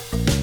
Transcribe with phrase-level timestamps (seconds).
[0.00, 0.41] you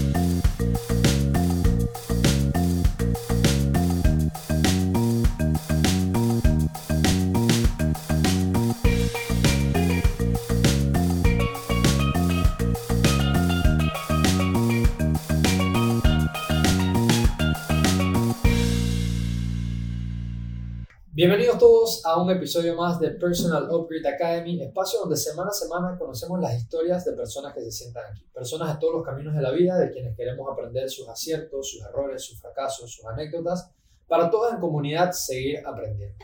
[21.59, 25.97] Bienvenidos todos a un episodio más de Personal Upgrade Academy, espacio donde semana a semana
[25.99, 29.41] conocemos las historias de personas que se sientan aquí, personas de todos los caminos de
[29.41, 33.71] la vida, de quienes queremos aprender sus aciertos, sus errores, sus fracasos, sus anécdotas,
[34.07, 36.23] para todos en comunidad seguir aprendiendo.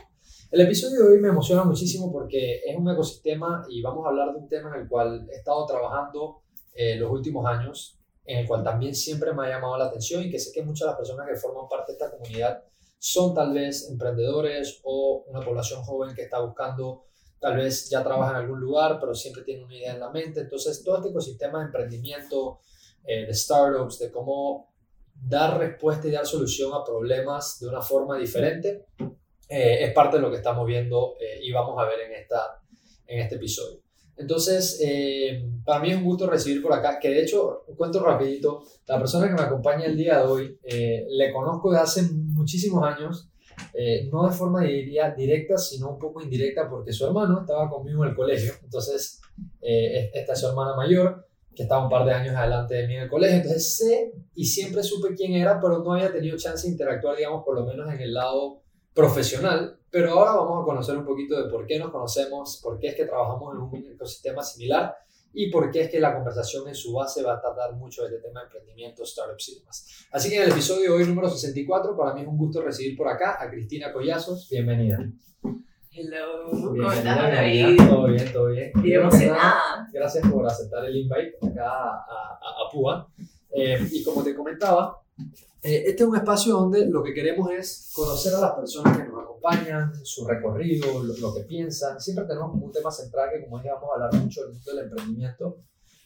[0.50, 4.32] El episodio de hoy me emociona muchísimo porque es un ecosistema y vamos a hablar
[4.32, 6.40] de un tema en el cual he estado trabajando
[6.72, 10.30] eh, los últimos años, en el cual también siempre me ha llamado la atención y
[10.30, 12.62] que sé que muchas de las personas que forman parte de esta comunidad
[13.06, 17.04] son tal vez emprendedores o una población joven que está buscando,
[17.38, 20.40] tal vez ya trabaja en algún lugar, pero siempre tiene una idea en la mente.
[20.40, 22.58] Entonces, todo este ecosistema de emprendimiento,
[23.04, 24.74] eh, de startups, de cómo
[25.14, 28.86] dar respuesta y dar solución a problemas de una forma diferente,
[29.48, 32.60] eh, es parte de lo que estamos viendo eh, y vamos a ver en, esta,
[33.06, 33.85] en este episodio.
[34.16, 34.80] Entonces,
[35.64, 39.28] para mí es un gusto recibir por acá, que de hecho, cuento rapidito, la persona
[39.28, 43.30] que me acompaña el día de hoy, le conozco desde hace muchísimos años,
[43.72, 48.04] eh, no de forma diría, directa, sino un poco indirecta, porque su hermano estaba conmigo
[48.04, 49.20] en el colegio, entonces
[49.60, 52.96] eh, esta es su hermana mayor, que estaba un par de años adelante de mí
[52.96, 56.66] en el colegio, entonces sé y siempre supe quién era, pero no había tenido chance
[56.66, 58.62] de interactuar, digamos, por lo menos en el lado
[58.96, 62.88] profesional, pero ahora vamos a conocer un poquito de por qué nos conocemos, por qué
[62.88, 64.96] es que trabajamos en un ecosistema similar
[65.34, 68.08] y por qué es que la conversación en su base va a tratar mucho de
[68.08, 70.06] este tema de emprendimiento, startups y demás.
[70.10, 72.96] Así que en el episodio de hoy, número 64, para mí es un gusto recibir
[72.96, 74.48] por acá a Cristina Collazos.
[74.48, 74.98] Bienvenida.
[75.90, 77.76] Hello, ¿cómo estás, David?
[77.76, 78.72] Todo bien, todo bien.
[78.76, 79.88] Bien emocionada.
[79.92, 83.06] Gracias por aceptar el invite acá a, a, a Púa.
[83.52, 85.02] Eh, y como te comentaba,
[85.66, 89.22] este es un espacio donde lo que queremos es conocer a las personas que nos
[89.22, 92.00] acompañan, su recorrido, lo, que piensan.
[92.00, 94.72] Siempre tenemos como un tema central que, como dije, vamos a hablar mucho del mundo
[94.72, 95.58] del emprendimiento,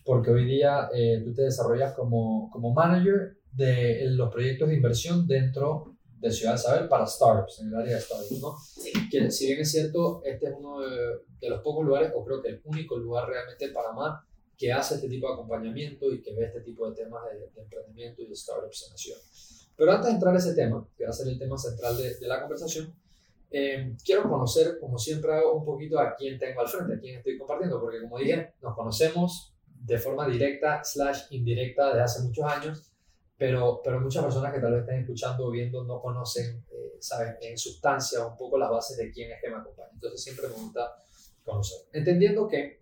[0.05, 5.27] porque hoy día eh, tú te desarrollas como, como manager de los proyectos de inversión
[5.27, 8.57] dentro de Ciudad Saber para startups, en el área de startups, ¿no?
[8.59, 8.93] Sí.
[9.11, 10.97] Que si bien es cierto, este es uno de,
[11.41, 14.27] de los pocos lugares, o creo que el único lugar realmente en Panamá
[14.61, 17.63] que hace este tipo de acompañamiento y que ve este tipo de temas de, de
[17.63, 19.21] emprendimiento y de startups en ciudad.
[19.75, 22.17] Pero antes de entrar a ese tema, que va a ser el tema central de,
[22.17, 22.95] de la conversación,
[23.51, 27.17] eh, quiero conocer, como siempre hago, un poquito a quién tengo al frente, a quién
[27.17, 32.45] estoy compartiendo, porque como dije, nos conocemos de forma directa slash indirecta desde hace muchos
[32.45, 32.93] años,
[33.39, 37.37] pero, pero muchas personas que tal vez estén escuchando o viendo no conocen, eh, saben,
[37.41, 39.89] en sustancia un poco las bases de quién es que me acompaña.
[39.95, 41.03] Entonces siempre me gusta
[41.43, 41.79] conocer.
[41.95, 42.80] Entendiendo que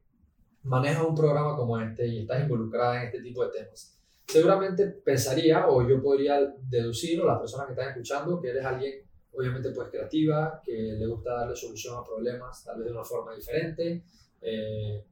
[0.63, 5.69] manejas un programa como este y estás involucrada en este tipo de temas, seguramente pensaría
[5.69, 6.39] o yo podría
[6.69, 11.07] deducir o las personas que están escuchando que eres alguien obviamente pues creativa, que le
[11.07, 14.03] gusta darle solución a problemas tal vez de una forma diferente,
[14.41, 15.05] eh,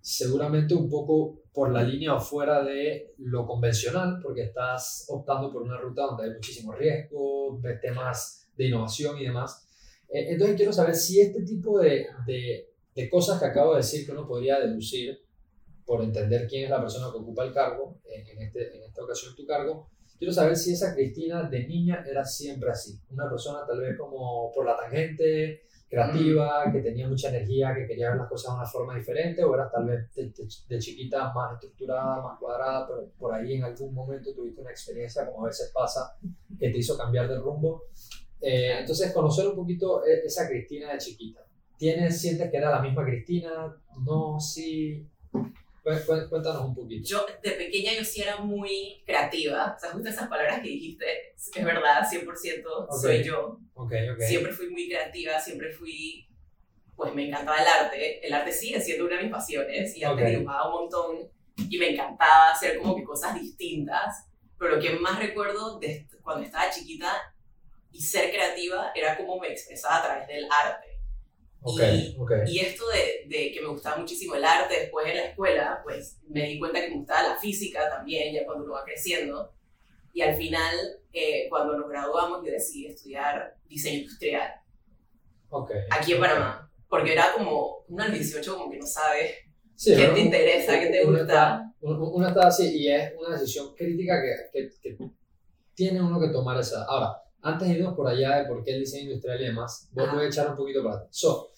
[0.00, 5.62] seguramente un poco por la línea o fuera de lo convencional, porque estás optando por
[5.62, 9.66] una ruta donde hay muchísimo riesgo, temas de innovación y demás.
[10.08, 12.06] Eh, entonces quiero saber si este tipo de
[12.94, 15.18] de cosas que acabo de decir que uno podría deducir
[15.84, 19.34] por entender quién es la persona que ocupa el cargo, en, este, en esta ocasión
[19.34, 23.80] tu cargo, quiero saber si esa Cristina de niña era siempre así, una persona tal
[23.80, 26.72] vez como por la tangente, creativa, mm.
[26.72, 29.72] que tenía mucha energía, que quería ver las cosas de una forma diferente, o eras
[29.72, 34.60] tal vez de, chiquita más estructurada, más cuadrada, pero por ahí en algún momento tuviste
[34.60, 36.16] una experiencia, como a veces pasa,
[36.58, 37.86] que te hizo cambiar de rumbo.
[38.40, 41.44] Eh, entonces, conocer un poquito e, esa Cristina de chiquita.
[41.80, 43.74] ¿Tienes, sientes que era la misma Cristina?
[44.04, 45.02] No, sí.
[45.82, 47.08] Cuéntanos un poquito.
[47.08, 49.74] Yo de pequeña yo sí era muy creativa.
[49.74, 53.58] O sea, justo esas palabras que dijiste, es verdad, 100% soy yo.
[53.72, 54.28] Okay, okay.
[54.28, 56.28] Siempre fui muy creativa, siempre fui,
[56.94, 58.26] pues me encantaba el arte.
[58.26, 61.94] El arte sigue siendo una de mis pasiones y antes dibujaba un montón y me
[61.94, 64.26] encantaba hacer como que cosas distintas.
[64.58, 67.34] Pero lo que más recuerdo de cuando estaba chiquita
[67.90, 70.89] y ser creativa era cómo me expresaba a través del arte.
[71.62, 72.38] Okay, y, okay.
[72.46, 76.18] y, esto de, de, que me gustaba muchísimo el arte después en la escuela, pues
[76.28, 79.52] me di cuenta que me gustaba la física también, ya cuando uno va creciendo.
[80.14, 80.74] Y al final,
[81.12, 84.54] eh, cuando nos graduamos, yo decidí estudiar diseño industrial.
[85.50, 86.70] Okay, aquí en Panamá.
[86.88, 89.34] Porque era como uno al 18 como que no sabe
[89.76, 91.72] sí, qué te interesa, qué te gusta.
[91.80, 95.10] Uno está así y es una decisión crítica que, que, que
[95.74, 96.84] tiene uno que tomar esa.
[96.84, 100.08] Ahora, antes de irnos por allá de por qué el diseño industrial y demás, voy,
[100.12, 101.08] voy a echar un poquito para atrás.
[101.16, 101.50] So,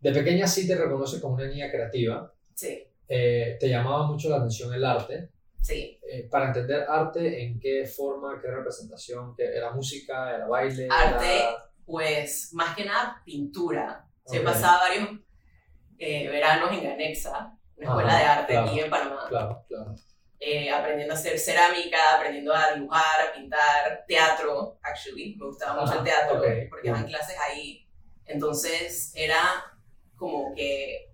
[0.00, 2.32] de pequeña sí te reconoces como una niña creativa.
[2.54, 2.84] Sí.
[3.08, 5.30] Eh, te llamaba mucho la atención el arte.
[5.60, 5.98] Sí.
[6.10, 9.34] Eh, para entender arte, ¿en qué forma, qué representación?
[9.36, 10.34] ¿Qué, ¿Era música?
[10.34, 10.88] ¿Era baile?
[10.90, 14.06] Arte, era- pues más que nada pintura.
[14.26, 14.44] Se Ok.
[14.44, 15.20] pasaba varios
[15.98, 19.94] eh, veranos en Ganexa, una escuela Ajá, de arte claro, aquí en Panamá, Claro, claro.
[20.40, 25.92] Eh, aprendiendo a hacer cerámica, aprendiendo a dibujar, a pintar, teatro, actually, me gustaba mucho
[25.92, 27.88] Ajá, el teatro, ok, porque daban clases ahí.
[28.24, 29.64] Entonces era
[30.16, 31.08] como que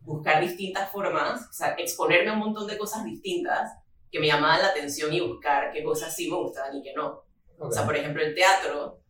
[0.00, 3.70] buscar distintas formas, o sea, exponerme a un montón de cosas distintas
[4.10, 7.24] que me llamaban la atención y buscar qué cosas sí me gustaban y qué no.
[7.58, 7.70] Ok.
[7.70, 9.00] O sea, por ejemplo, el teatro,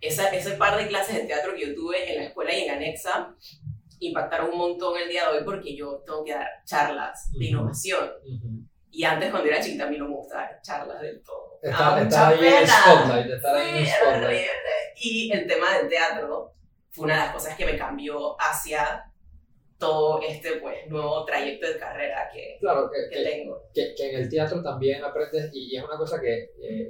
[0.00, 2.70] esa, ese par de clases de teatro que yo tuve en la escuela y en
[2.74, 3.34] Anexa
[3.98, 8.10] impactaron un montón el día de hoy porque yo tengo que dar charlas de innovación.
[8.24, 8.66] Ujú.
[8.90, 11.58] Y antes, cuando era chiquita, a mí no me gustaba charlas del todo.
[11.62, 14.46] Daba estar mucha ahí en spotlight, estar ahí en Sí, spotlight.
[14.98, 16.54] Y el tema del teatro
[16.90, 19.04] fue una de las cosas que me cambió hacia
[19.78, 23.62] todo este pues, nuevo trayecto de carrera que, Claro, que, que que, tengo.
[23.74, 26.88] que, que en el teatro también aprendes, y, y es una cosa que eh,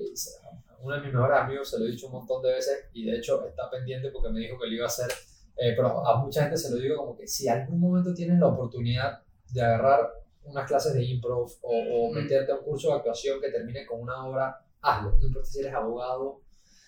[0.81, 3.17] uno de mis mejores amigos se lo he dicho un montón de veces, y de
[3.17, 5.11] hecho está pendiente porque me dijo que lo iba a hacer,
[5.57, 8.47] eh, pero a mucha gente se lo digo como que si algún momento tienes la
[8.47, 9.19] oportunidad
[9.51, 10.09] de agarrar
[10.47, 11.71] unas clases de improv o,
[12.09, 15.17] o meterte a un curso de actuación que termine con una obra, hazlo.
[15.19, 16.41] No importa si eres abogado,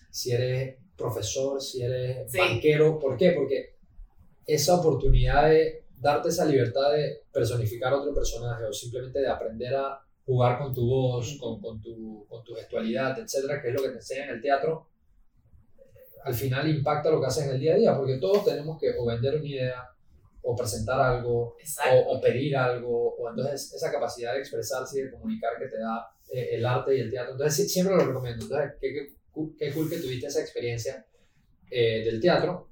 [0.09, 2.37] si eres profesor, si eres Sí.
[2.39, 2.99] banquero.
[2.99, 3.31] ¿Por qué?
[3.31, 3.75] Porque
[4.45, 9.75] esa oportunidad de darte esa libertad de personificar a otro personaje o simplemente de aprender
[9.75, 13.81] a jugar con tu voz, con, con, tu, con tu gestualidad, etcétera, que es lo
[13.81, 14.87] que te enseña en el teatro,
[16.23, 18.91] al final impacta lo que haces en el día a día, porque todos tenemos que
[18.97, 19.89] o vender una idea,
[20.41, 21.55] o presentar algo,
[21.91, 25.77] o, o pedir algo, o entonces esa capacidad de expresarse y de comunicar que te
[25.77, 27.33] da eh, el arte y el teatro.
[27.33, 28.43] Entonces sí- siempre lo recomiendo.
[28.45, 29.07] Entonces, qué, qué,
[29.57, 31.05] qué cool que tuviste esa experiencia
[31.71, 32.67] eh, del teatro.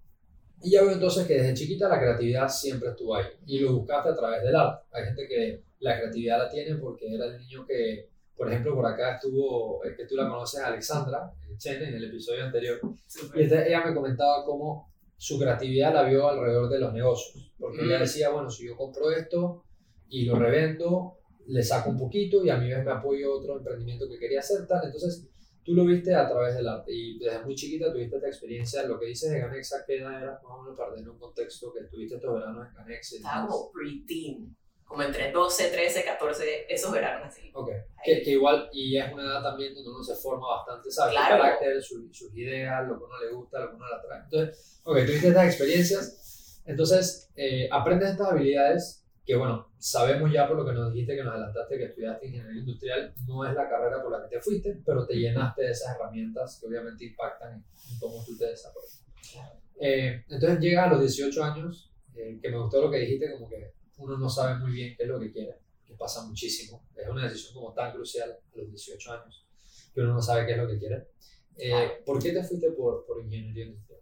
[0.62, 4.10] Y ya veo entonces que desde chiquita la creatividad siempre estuvo ahí y lo buscaste
[4.10, 4.86] a través del arte.
[4.92, 8.86] Hay gente que la creatividad la tiene porque era el niño que, por ejemplo, por
[8.88, 12.80] acá estuvo, eh, que tú la conoces, Alexandra Chen, en el episodio anterior.
[13.08, 13.42] Súper.
[13.42, 17.52] Y ella me comentaba cómo su creatividad la vio alrededor de los negocios.
[17.58, 18.02] Porque ella Mm.
[18.02, 19.64] decía, bueno, si yo compro esto
[20.10, 21.18] y lo revendo,
[21.48, 24.68] le saco un poquito y a mi vez me apoyo otro emprendimiento que quería hacer
[24.68, 24.86] tal.
[24.86, 25.28] Entonces,
[25.64, 28.84] tú lo viste a través del arte y desde muy chiquita tuviste esta experiencia.
[28.88, 30.32] Lo que dices de Ganexa, ¿qué edad era?
[30.44, 33.16] Más o menos para tener un contexto que tuviste estos veranos en Ganexa.
[33.16, 34.56] Estaba pre-teen,
[34.88, 37.52] como entre 12, 13, 14, esos veranos así.
[37.54, 37.70] Ok,
[38.04, 41.14] que, que igual, y es una edad también donde uno se forma bastante, ¿sabes?
[41.14, 41.42] Su Claro.
[41.44, 44.22] carácter, su- sus ideas, lo que uno le gusta, lo que uno le atrae.
[44.24, 50.56] Entonces, ok, tuviste estas experiencias, entonces eh, aprendes estas habilidades que, bueno, sabemos ya por
[50.58, 54.02] lo que nos dijiste que nos adelantaste que estudiaste ingeniería industrial, no es la carrera
[54.02, 57.58] por la que te fuiste, pero te llenaste de esas herramientas que obviamente impactan en,
[57.92, 59.04] en cómo tú te desarrollas.
[59.80, 63.50] Eh, entonces llegas a los 18 años, eh, que me gustó lo que dijiste, como
[63.50, 66.88] que uno no sabe muy bien qué es lo que quiere, que pasa muchísimo.
[66.96, 69.46] Es una decisión como tan crucial a los 18 años,
[69.94, 71.08] que uno no sabe qué es lo que quiere.
[71.58, 72.04] Eh.
[72.06, 74.02] ¿Por qué te fuiste por, por ingeniería industrial?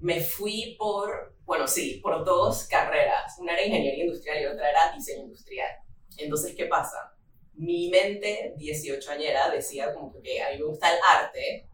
[0.00, 3.36] Me fui por, bueno, sí, por dos carreras.
[3.38, 5.70] Una era ingeniería industrial y otra era diseño industrial.
[6.16, 7.14] Entonces, ¿qué pasa?
[7.54, 11.68] Mi mente 18 añera decía como que, ok, a mí me gusta el arte,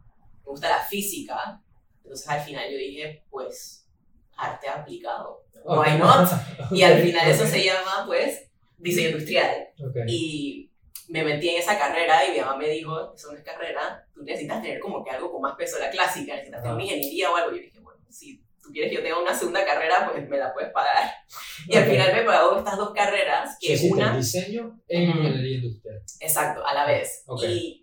[0.44, 1.60] me gusta la física.
[2.02, 3.81] Entonces, al final yo dije, pues,
[4.36, 5.44] arte aplicado.
[5.64, 6.28] Why not?
[6.72, 9.68] Y al final eso se llama, pues, diseño industrial.
[10.06, 10.70] Y
[11.08, 14.22] me metí en esa carrera y mi mamá me dijo, eso no es carrera, tú
[14.22, 17.30] necesitas tener como que algo con más peso de la clásica, necesitas tener una ingeniería
[17.30, 17.54] o algo.
[17.54, 20.38] Y yo dije, bueno, si tú quieres que yo tenga una segunda carrera, pues me
[20.38, 21.10] la puedes pagar.
[21.68, 26.02] Y al final me pagó estas dos carreras, que Hiciste una, diseño en ingeniería industrial.
[26.18, 27.24] exacto, a la vez.
[27.46, 27.81] Y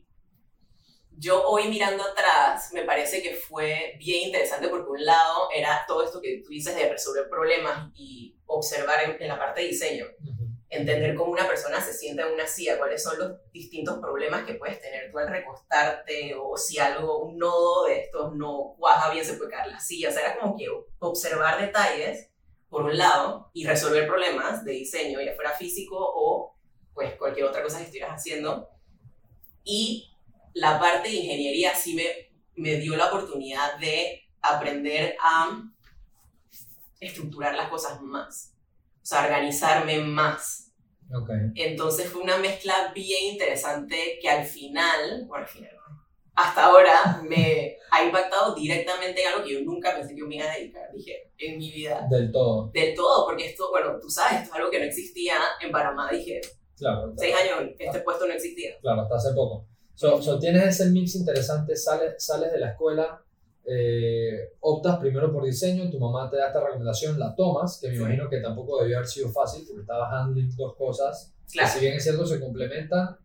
[1.19, 6.03] yo hoy mirando atrás, me parece que fue bien interesante porque un lado era todo
[6.03, 10.05] esto que tú dices de resolver problemas y observar en, en la parte de diseño.
[10.21, 10.39] Ujú.
[10.69, 14.53] entender cómo una persona se sienta en una silla, cuáles son los distintos problemas que
[14.53, 19.25] puedes tener tú al recostarte, o si algo, un nodo de estos no cuaja bien,
[19.25, 20.09] se puede caer la silla.
[20.09, 20.67] O sea, era como que
[20.99, 22.31] observar detalles,
[22.69, 26.55] por un lado, y resolver problemas de diseño, ya fuera físico o
[26.93, 28.69] pues cualquier otra cosa que estuvieras haciendo.
[29.63, 30.08] Y
[30.53, 32.05] la parte de ingeniería sí me,
[32.55, 35.61] me dio la oportunidad de aprender a
[36.99, 38.53] estructurar las cosas más,
[39.01, 40.73] o sea, organizarme más.
[41.13, 41.29] Ok.
[41.55, 45.71] Entonces fue una mezcla bien interesante que al final, bueno, al final,
[46.35, 50.49] hasta ahora me ha impactado directamente en algo que yo nunca pensé que me iba
[50.49, 52.05] a dedicar, dije, en mi vida.
[52.09, 52.69] Del todo.
[52.73, 56.09] Del todo, porque esto, bueno, tú sabes, esto es algo que no existía en Panamá,
[56.11, 56.39] dije,
[56.77, 57.11] Claro.
[57.17, 58.77] seis años este puesto no existía.
[58.79, 59.67] Claro, hasta hace poco.
[59.99, 63.21] So, so tienes ese mix interesante, sales, sales de la escuela,
[63.65, 67.95] eh, optas primero por diseño, tu mamá te da esta recomendación, la tomas, que me
[67.95, 67.99] Sí.
[67.99, 71.69] imagino que tampoco debió haber sido fácil porque estabas handling dos cosas Claro.
[71.73, 73.17] si bien es cierto, se complementan,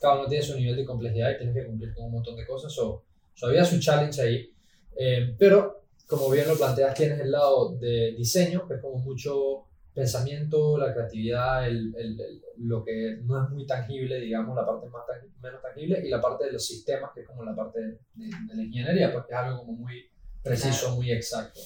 [0.00, 2.46] cada uno tiene su nivel de complejidad y tienes que cumplir con un montón de
[2.46, 2.70] cosas.
[2.78, 3.02] O
[3.34, 4.48] so, había su challenge ahí.
[4.96, 9.64] Eh, pero, como bien lo planteas, tienes el lado de diseño, que es como mucho
[9.94, 15.02] pensamiento, la creatividad, el, el, lo que no es muy tangible, digamos, la parte más
[15.42, 18.54] menos tangible, y la parte de los sistemas, que es como la parte de, de
[18.54, 20.08] la ingeniería, porque es algo como muy
[20.42, 21.60] preciso, muy exacto.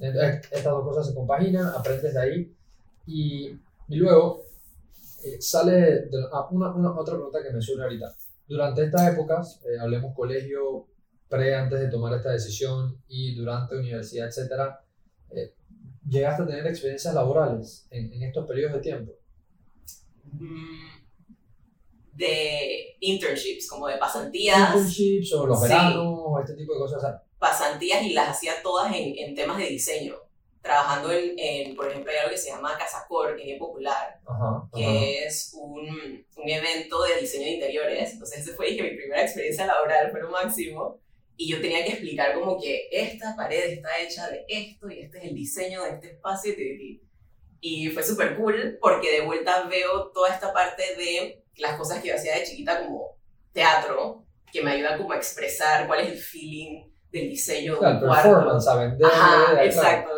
[0.00, 2.54] Entonces, estas dos cosas se compaginan, aprendes de ahí,
[3.06, 3.48] y,
[3.88, 4.42] y luego
[5.24, 8.14] eh, sale de, ah, una, una, otra pregunta que me surge ahorita.
[8.46, 10.86] Durante estas épocas, eh, hablemos colegio,
[11.28, 14.80] pre, antes de tomar esta decisión, y durante universidad, etcétera,
[15.30, 15.54] eh,
[16.08, 19.12] ¿Llegaste a tener experiencias laborales en, en estos periodos de tiempo?
[20.32, 21.02] Mm,
[22.12, 24.70] de internships, como de pasantías.
[24.74, 25.68] Internships o los Sí.
[25.68, 27.20] veranos, este tipo de cosas.
[27.38, 30.14] Pasantías y las hacía todas en, en temas de diseño.
[30.62, 34.48] Trabajando en, en, por ejemplo, hay algo que se llama Casacor, que es popular, Ajá,
[34.48, 34.68] ajá.
[34.74, 35.86] que es un,
[36.36, 38.12] un evento de diseño de interiores.
[38.14, 40.98] Entonces, ese fue dije, mi primera experiencia laboral, fue lo máximo.
[41.36, 45.18] Y yo tenía que explicar como que esta pared está hecha de esto y este
[45.18, 46.52] es el diseño de este espacio.
[46.56, 47.02] Y,
[47.60, 52.08] y fue súper cool porque de vuelta veo toda esta parte de las cosas que
[52.08, 53.16] yo hacía de chiquita como
[53.52, 57.94] teatro, que me ayudan como a expresar cuál es el feeling del diseño de Claro,
[58.00, 58.28] un cuarto.
[58.30, 59.06] performance, a vender.
[59.06, 59.62] Ajá, claro.
[59.66, 60.10] exacto.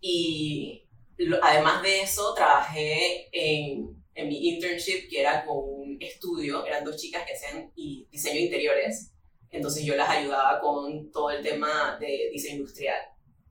[0.00, 0.86] Y
[1.18, 6.84] lo- además de eso, trabajé en, en mi internship, que era con un estudio, eran
[6.84, 9.12] dos chicas que hacían y- diseño de interiores,
[9.50, 12.98] entonces yo las ayudaba con todo el tema de diseño industrial.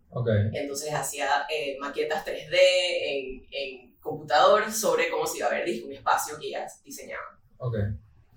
[0.09, 5.65] Ok, Entonces hacía eh, maquetas 3D en, en computador sobre cómo se iba a ver
[5.65, 7.37] disco, un espacio que ellas diseñaban.
[7.57, 7.75] ok.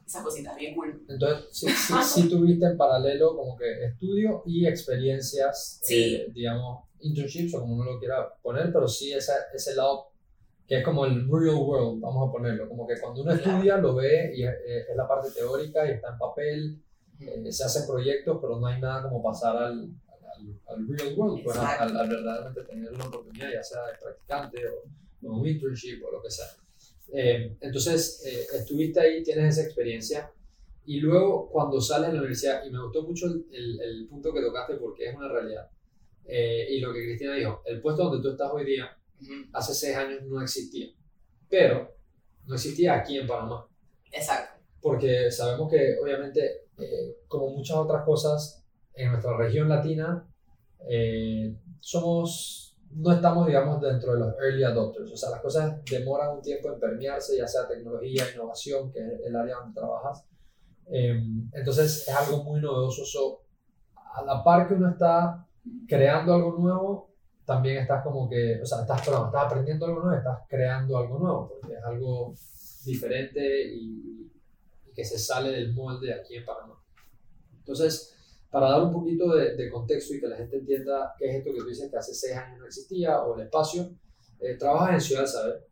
[0.06, 1.04] Esas cositas bien cool.
[1.06, 6.14] Entonces, sí, sí, sí tuviste en paralelo como que estudio y experiencias, Sí.
[6.16, 10.08] eh, digamos, internships o como uno lo quiera poner, pero sí esa, ese lado
[10.66, 13.50] que es como el real world, vamos a ponerlo, como que cuando uno Claro.
[13.52, 14.54] estudia lo ve y es,
[14.88, 16.82] es la parte teórica y está en papel,
[17.20, 21.42] eh, se hacen proyectos, pero no hay nada como pasar al, al, al real world,
[21.44, 26.02] pues, al, al verdaderamente tener una oportunidad, ya sea de practicante o, o un internship
[26.04, 26.46] o lo que sea.
[27.12, 30.30] Eh, entonces, eh, estuviste ahí, tienes esa experiencia.
[30.84, 34.32] Y luego, cuando sales de la universidad, y me gustó mucho el, el, el punto
[34.32, 35.68] que tocaste porque es una realidad,
[36.24, 38.96] eh, y lo que Cristina dijo, el puesto donde tú estás hoy día,
[39.52, 40.88] hace seis años no existía.
[41.48, 41.94] Pero
[42.46, 43.66] no existía aquí en Panamá.
[44.12, 44.62] Exacto.
[44.80, 50.26] Porque sabemos que, obviamente, eh, como muchas otras cosas, en nuestra región latina,
[50.88, 55.12] eh, somos, no estamos, digamos, dentro de los early adopters.
[55.12, 59.20] O sea, las cosas demoran un tiempo en permearse, ya sea tecnología, innovación, que es
[59.26, 60.24] el área donde trabajas.
[60.90, 63.04] Eh, entonces, es algo muy novedoso.
[63.04, 63.42] So,
[64.14, 65.46] a la par que uno está
[65.86, 67.10] creando algo nuevo,
[67.44, 71.18] también estás como que, o sea, estás, perdón, estás aprendiendo algo nuevo, estás creando algo
[71.18, 72.34] nuevo, porque es algo
[72.84, 73.40] diferente
[73.74, 74.30] y,
[74.98, 76.76] que se sale del molde aquí en Panamá.
[77.56, 78.16] Entonces,
[78.50, 81.52] para dar un poquito de, de, contexto y que la gente entienda qué es esto
[81.52, 83.92] que tú dices que hace seis años no existía o el espacio,
[84.40, 85.66] eh, trabajas en Ciudad del Saber,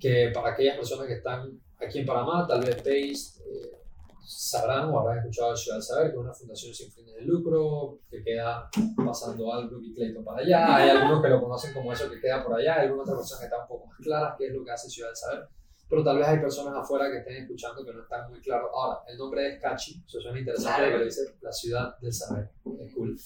[0.00, 3.78] que para aquellas personas que están aquí en Panamá, tal vez based, eh,
[4.26, 7.22] sabrán o habrán escuchado de Ciudad del Saber, que es una fundación sin fines de
[7.22, 10.74] lucro, que queda pasando Albrook y Clayton para allá.
[10.74, 13.38] Hay algunos que lo conocen como eso que queda por allá, hay algunas otras personas
[13.38, 15.48] que están un poco más claras qué es lo que hace Ciudad del Saber.
[15.88, 18.70] Pero tal vez hay personas afuera que estén escuchando que no están muy claros.
[18.72, 20.98] Ahora, el nombre es catchy, eso suena interesante Claro.
[20.98, 22.50] que dice la ciudad del saber.
[22.80, 23.16] Es cool.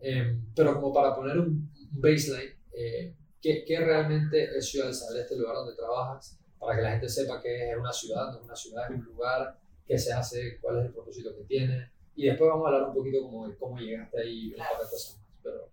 [0.00, 5.22] Eh, pero como para poner un baseline, eh, ¿qué, ¿qué realmente es Ciudad del Saber,
[5.22, 6.36] este lugar donde trabajas?
[6.58, 9.04] Para que la gente sepa que es una ciudad, no es una ciudad, es un
[9.04, 11.90] lugar, qué se hace, cuál es el propósito que tiene.
[12.16, 14.72] Y después vamos a hablar un poquito como de cómo llegaste ahí y un par
[14.82, 15.26] de cosas más.
[15.42, 15.70] Pero,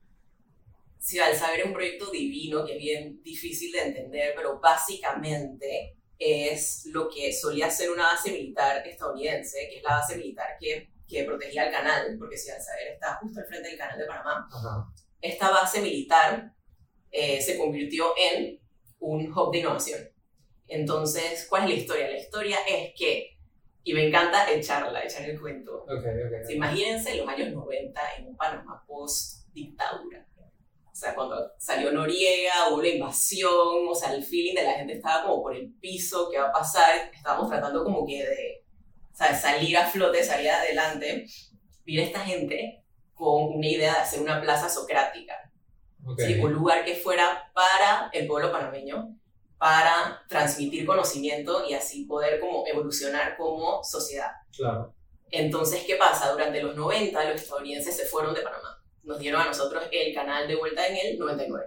[0.99, 5.95] Ciudad del Saber es un proyecto divino que es bien difícil de entender, pero básicamente
[6.19, 10.89] es lo que solía ser una base militar estadounidense, que es la base militar que,
[11.07, 14.05] que protegía el canal, porque Ciudad del Saber está justo al frente del canal de
[14.05, 14.47] Panamá.
[14.51, 14.87] ajá,
[15.21, 16.53] Esta base militar
[17.11, 18.59] eh, se convirtió en
[18.99, 20.09] un hub de innovación.
[20.67, 22.07] Entonces, ¿cuál es la historia?
[22.09, 23.37] La historia es que,
[23.83, 26.45] y me encanta echarla, echar el cuento, ok, ok.
[26.45, 30.27] Sí, imagínense los años 90 en un Panamá post-dictadura.
[30.97, 34.93] O sea, cuando salió Noriega, hubo la invasión, o sea, el feeling de la gente
[34.93, 37.11] estaba como por el piso, ¿qué va a pasar?
[37.13, 38.65] Estábamos tratando como que de
[39.13, 39.39] ¿sabes?
[39.39, 41.27] salir a flote, salir adelante.
[41.85, 45.35] Viene esta gente con una idea de hacer una plaza socrática,
[46.03, 46.19] ok.
[46.19, 46.39] ¿sí?
[46.39, 49.15] un lugar que fuera para el pueblo panameño,
[49.59, 54.31] para transmitir conocimiento y así poder como evolucionar como sociedad.
[54.51, 54.95] Claro,
[55.29, 56.31] Entonces, ¿qué pasa?
[56.31, 58.76] Durante los 90 los estadounidenses se fueron de Panamá.
[59.07, 61.65] Nos dieron a nosotros el canal de vuelta en el 99.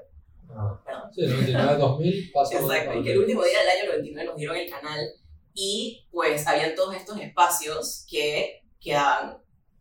[0.50, 0.82] Ajá.
[0.84, 1.14] Perdón.
[1.14, 2.52] Sí, 99 2000 pasó.
[2.52, 5.00] Exacto, y que el último día del año 99 nos dieron el canal
[5.54, 9.38] y pues habían todos estos espacios que quedaban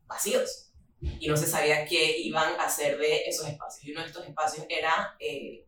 [0.07, 3.83] vacíos y no se sabía qué iban a hacer de esos espacios.
[3.83, 5.65] Y uno de estos espacios era eh,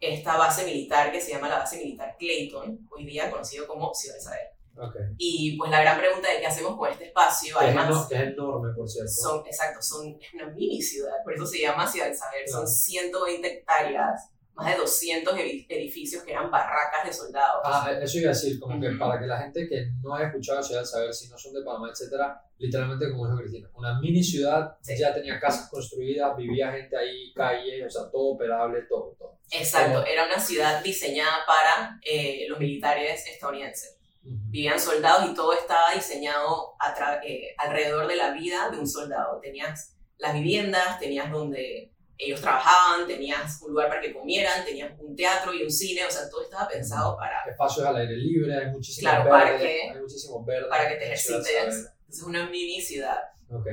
[0.00, 4.16] esta base militar que se llama la base militar Clayton, hoy día conocido como Ciudad
[4.16, 4.59] del Saber.
[4.76, 4.96] Ok.
[5.18, 8.06] Y pues la gran pregunta de qué hacemos con este espacio, Que es, además...
[8.08, 9.10] que es enorme, por cierto.
[9.12, 12.44] Son, exacto, son, es una mini ciudad, por eso se llama Ciudad del Saber.
[12.46, 12.66] Claro.
[12.66, 17.60] Son 120 hectáreas, más de 200 edi- edificios que eran barracas de soldados.
[17.64, 18.98] Ah, eso iba a decir, como que Ujú.
[18.98, 21.62] para que la gente que no haya escuchado Ciudad del Saber, si no son de
[21.62, 24.94] Panamá, etcétera, literalmente como dijo Cristina, una mini ciudad, Sí.
[24.98, 29.38] ya tenía casas construidas, vivía gente ahí, calles, o sea, todo operable, todo, todo.
[29.50, 33.96] Exacto, era una ciudad diseñada para eh, los militares estadounidenses.
[34.22, 36.74] Vivían soldados y todo estaba diseñado
[37.26, 39.40] eh, alrededor de la vida de un soldado.
[39.40, 45.16] Tenías las viviendas, tenías donde ellos trabajaban, tenías un lugar para que comieran, tenías un
[45.16, 48.66] teatro y un cine, o sea, todo estaba pensado para, Espacios al aire libre, hay
[48.70, 50.68] muchísimos Claro, verdes, parque, hay muchísimos verdes.
[50.68, 51.88] para que te ejercites.
[52.08, 53.18] Es una mini ciudad.
[53.50, 53.66] Ok.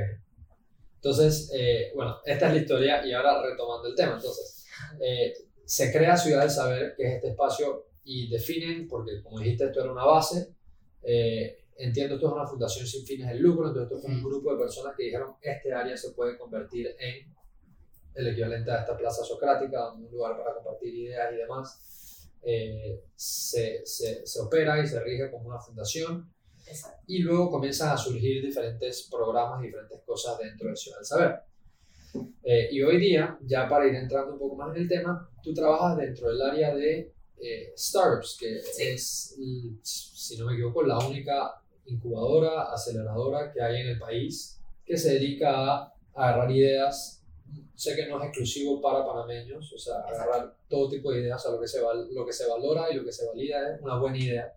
[0.95, 4.13] Entonces, eh, bueno, esta es la historia y ahora retomando el tema.
[4.13, 4.65] Entonces,
[5.01, 5.33] eh,
[5.65, 9.81] se crea Ciudad del Saber, que es este espacio, y definen, porque como dijiste, esto
[9.81, 10.55] era una base.
[11.03, 14.29] eh, entiendo, esto es una fundación sin fines de lucro, entonces esto fue un Ujú.
[14.29, 17.35] grupo de personas que dijeron, este área se puede convertir en
[18.15, 22.29] el equivalente a esta plaza socrática, un lugar para compartir ideas y demás.
[22.41, 26.31] Eh, se, se, se opera y se rige como una fundación
[26.65, 27.03] Exacto.
[27.07, 31.35] y luego comienzan a surgir diferentes programas, diferentes cosas dentro de Ciudad del Saber.
[32.43, 35.53] Eh, y hoy día, ya para ir entrando un poco más en el tema, tú
[35.53, 38.83] trabajas dentro del área de eh, startups, que Sí.
[38.83, 44.59] es, l- si no me equivoco, la única incubadora, aceleradora que hay en el país
[44.85, 47.23] que se dedica a agarrar ideas.
[47.75, 50.15] Sé que no es exclusivo para panameños, o sea, Exacto.
[50.23, 52.95] agarrar todo tipo de ideas, a lo que se, val- lo que se valora y
[52.95, 54.53] lo que se valida es una buena idea.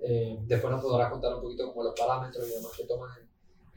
[0.00, 3.28] Eh, después nos podrás contar un poquito como los parámetros y demás que toman en,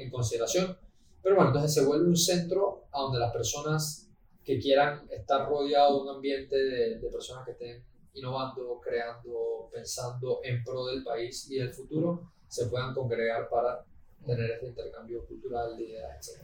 [0.05, 0.77] en consideración.
[1.23, 4.09] Pero bueno, entonces se vuelve un centro a donde las personas
[4.43, 7.83] que quieran estar rodeados de un ambiente de, de personas que estén
[8.17, 13.85] innovando, creando, pensando en pro del país y del futuro, se puedan congregar para
[14.25, 16.43] tener este intercambio cultural de ideas, etc.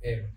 [0.00, 0.32] Eh,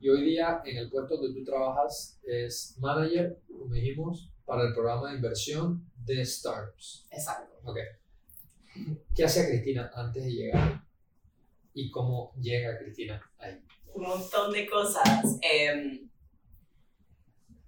[0.00, 4.74] y hoy día en el puesto donde tú trabajas es manager, como dijimos, para el
[4.74, 7.06] programa de inversión de startups.
[7.10, 7.54] Exacto.
[7.64, 7.78] Ok.
[9.14, 10.84] ¿Qué hacía Cristina antes de llegar?
[11.74, 13.62] ¿Y cómo llega Cristina ahí?
[13.94, 15.38] un montón de cosas.
[15.40, 16.08] Em,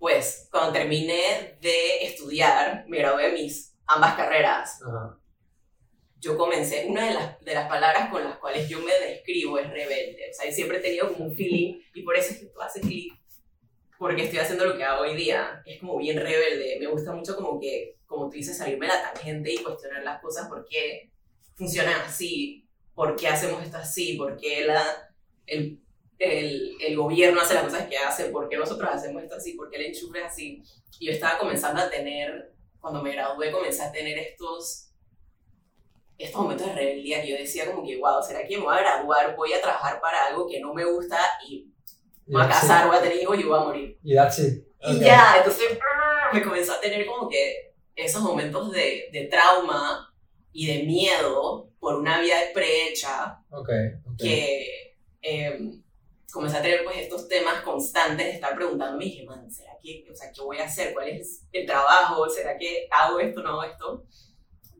[0.04, 5.18] pues cuando terminé de estudiar, me gradué mis ambas carreras, Ajá.
[6.20, 9.70] yo comencé, una de las, de las palabras con las cuales yo me describo es
[9.70, 10.28] rebelde.
[10.30, 12.82] O sea, siempre he tenido como un feeling y por eso es que tú haces
[12.82, 13.14] clic,
[13.98, 15.62] porque estoy haciendo lo que hago hoy día.
[15.64, 16.76] Es como bien rebelde.
[16.80, 20.20] Me gusta mucho como que, como tú dices, salirme de la tangente y cuestionar las
[20.20, 21.12] cosas, por qué
[21.54, 24.84] funcionan así, por qué hacemos esto así, por qué la,
[25.46, 25.80] el,
[26.24, 29.70] el, el gobierno hace las cosas que hace, por qué nosotros hacemos esto así, por
[29.70, 30.62] qué el enchufe es así.
[30.98, 34.90] Y yo estaba comenzando a tener, cuando me gradué, comencé a tener estos
[36.16, 38.80] estos momentos de rebeldía que yo decía como que, wow, ¿será que me voy a
[38.80, 41.66] graduar, voy a trabajar para algo que no me gusta y
[42.26, 43.98] me voy a casar, voy a tener hijos y voy a morir?
[44.02, 44.64] Y that's it.
[44.80, 45.02] Y Ok.
[45.02, 45.76] ya, entonces
[46.32, 50.14] me comenzó a tener como que esos momentos de, de trauma
[50.52, 53.68] y de miedo por una vida prehecha Ok,
[54.06, 54.16] ok.
[54.16, 55.58] que eh,
[56.34, 60.14] comencé a tener pues estos temas constantes de estar preguntándome, dije, man, ¿será que, o
[60.14, 60.92] sea, qué voy a hacer?
[60.92, 62.28] ¿Cuál es el trabajo?
[62.28, 64.04] ¿Será que hago esto, no hago esto?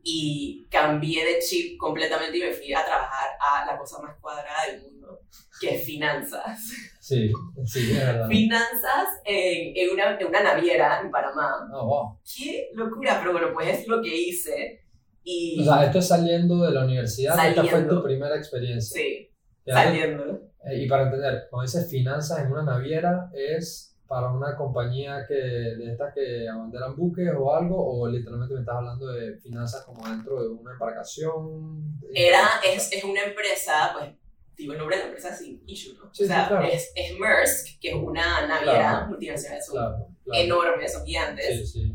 [0.03, 4.67] Y cambié de chip completamente y me fui a trabajar a la cosa más cuadrada
[4.69, 5.21] del mundo,
[5.59, 6.59] que es finanzas.
[6.99, 7.31] Sí,
[7.65, 8.27] sí, es verdad.
[8.27, 11.67] Finanzas en, en, una, en una naviera en Panamá.
[11.73, 12.19] Ah, wow.
[12.23, 14.81] Qué locura, pero bueno, pues es lo que hice.
[15.23, 17.95] Y O sea, esto es saliendo de la universidad, esta fue Saliendo.
[17.97, 19.01] tu primera experiencia.
[19.01, 19.29] sí,
[19.65, 20.39] saliendo.
[20.65, 25.33] Eh, Y para entender, cuando dices finanzas en una naviera, ¿es para una compañía que,
[25.33, 27.75] de estas que abanderan buques o algo?
[28.01, 31.99] ¿O literalmente me estás hablando de finanzas como dentro de una embarcación?
[32.13, 34.11] Era, es, es una empresa, pues,
[34.55, 36.13] digo el nombre de la empresa sin issue, ¿no?
[36.13, 36.65] Sí, o sea, sí, claro.
[36.67, 39.07] es, es Maersk, que es una naviera Claro.
[39.07, 41.71] multinacional, son Claro, enormes, son gigantes.
[41.71, 41.93] Sí, sí.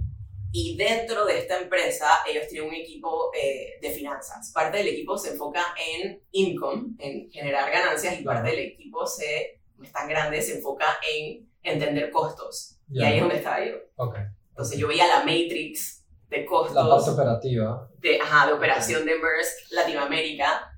[0.52, 4.50] Y dentro de esta empresa, ellos tienen un equipo eh, de finanzas.
[4.52, 9.60] Parte del equipo se enfoca en income, en generar ganancias, y parte del equipo, se,
[9.82, 12.76] es tan grande, se enfoca en entender costos.
[12.90, 13.74] Y ahí es donde estaba yo.
[13.96, 14.16] Ok.
[14.48, 16.74] Entonces yo veía la matrix de costos.
[16.74, 17.88] La parte operativa.
[17.98, 20.72] de, ajá, de operación de Maersk Latinoamérica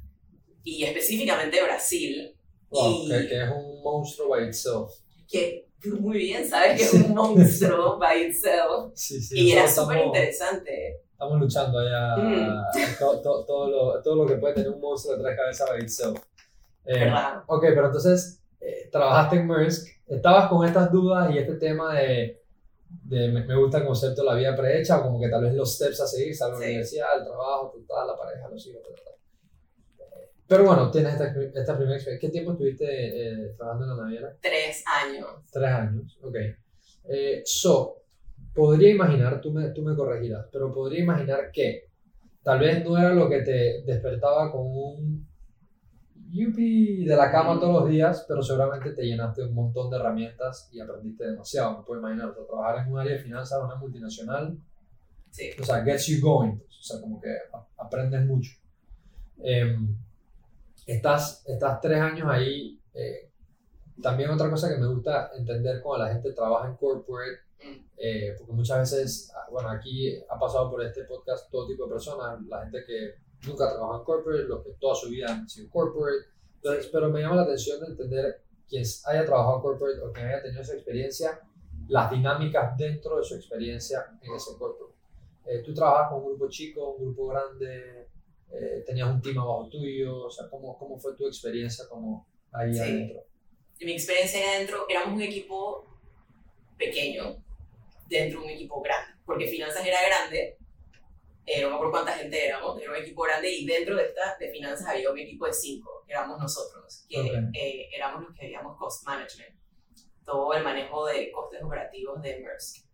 [0.63, 2.37] y específicamente Brasil,
[2.69, 4.91] Wow, Y- que, que es un monstruo by itself.
[5.29, 5.67] que
[6.01, 8.93] muy bien sabes que es un monstruo by itself.
[8.95, 11.01] Sí, sí, y era súper interesante.
[11.13, 12.99] Estamos luchando allá Mm.
[12.99, 15.81] to- to- todo, lo, todo lo que puede tener un monstruo de tres cabezas by
[15.83, 16.19] itself.
[16.85, 17.43] Eh, ¿Verdad?
[17.47, 22.43] ok, pero entonces eh, trabajaste en Maersk, estabas con estas dudas y este tema de,
[23.05, 25.75] de me, me gusta el concepto de la vida prehecha como que tal vez los
[25.77, 26.71] steps a seguir, salir a la Sí.
[26.71, 29.15] universidad, el trabajo, tal, la pareja, los hijos, tal, tal.
[30.53, 31.27] Eh, Pero bueno, tienes esta,
[31.61, 32.19] esta primera experiencia.
[32.19, 34.37] ¿Qué tiempo estuviste eh, trabajando en la naviera?
[34.41, 35.27] Tres años.
[35.51, 36.37] Tres años, ok.
[37.09, 38.03] Eh, so,
[38.55, 41.89] podría imaginar, tú me, tú me corregirás, pero podría imaginar que
[42.43, 45.27] tal vez no era lo que te despertaba con un
[46.31, 50.69] yupi de la cama todos los días, pero seguramente te llenaste un montón de herramientas
[50.73, 51.79] y aprendiste demasiado.
[51.79, 54.59] Me puedo imaginar, o sea, trabajar en un área de finanzas, una multinacional,
[55.31, 55.51] Sí.
[55.59, 57.35] o sea, gets you going, pues, o sea, como que
[57.79, 58.51] aprendes mucho.
[59.43, 59.97] Em,
[60.87, 62.79] estás, estás tres años ahí.
[62.95, 63.31] eh,
[64.03, 67.85] también otra cosa que me gusta entender cuando la gente trabaja en corporate, Mm.
[67.97, 71.93] eh, porque muchas veces, ah, bueno, aquí ha pasado por este podcast todo tipo de
[71.93, 73.15] personas, la gente que
[73.47, 77.21] nunca trabaja en corporate, los que toda su vida han sido corporate, entonces, pero me
[77.21, 80.75] llama la atención de entender quien haya trabajado en corporate o quien haya tenido esa
[80.75, 81.41] experiencia,
[81.89, 84.97] las dinámicas dentro de su experiencia en ese corporate.
[85.47, 88.09] Eh, tú trabajas con un grupo chico, un grupo grande,
[88.53, 92.73] eh, tenías un team abajo tuyo, o sea, ¿cómo, cómo fue tu experiencia como ahí
[92.75, 92.81] Sí.
[92.81, 93.21] adentro?
[93.81, 95.87] En mi experiencia ahí adentro, éramos un equipo
[96.79, 97.43] pequeño
[98.09, 100.59] dentro de un equipo grande, porque finanzas era grande,
[101.47, 104.37] eh, no me acuerdo cuánta gente éramos, era un equipo grande y dentro de esta
[104.39, 107.27] de finanzas había un equipo de cinco, que éramos nosotros, que Ok.
[107.55, 109.55] eh, éramos los que veíamos cost management,
[110.25, 112.85] todo el manejo de costes operativos de Maersk.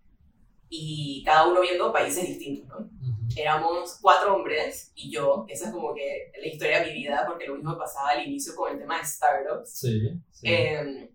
[0.71, 2.77] Y cada uno viendo países distintos, ¿no?
[2.77, 3.18] Ujú.
[3.37, 7.47] Éramos cuatro hombres y yo, esa es como que la historia de mi vida, porque
[7.47, 9.71] lo mismo pasaba al inicio con el tema de startups.
[9.79, 10.47] Sí, sí.
[10.49, 11.11] Eh,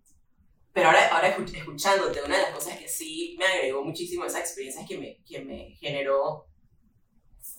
[0.73, 4.27] pero ahora, ahora escuch- escuchándote, una de las cosas que sí me agregó muchísimo a
[4.27, 6.47] esa experiencia es que me, que me generó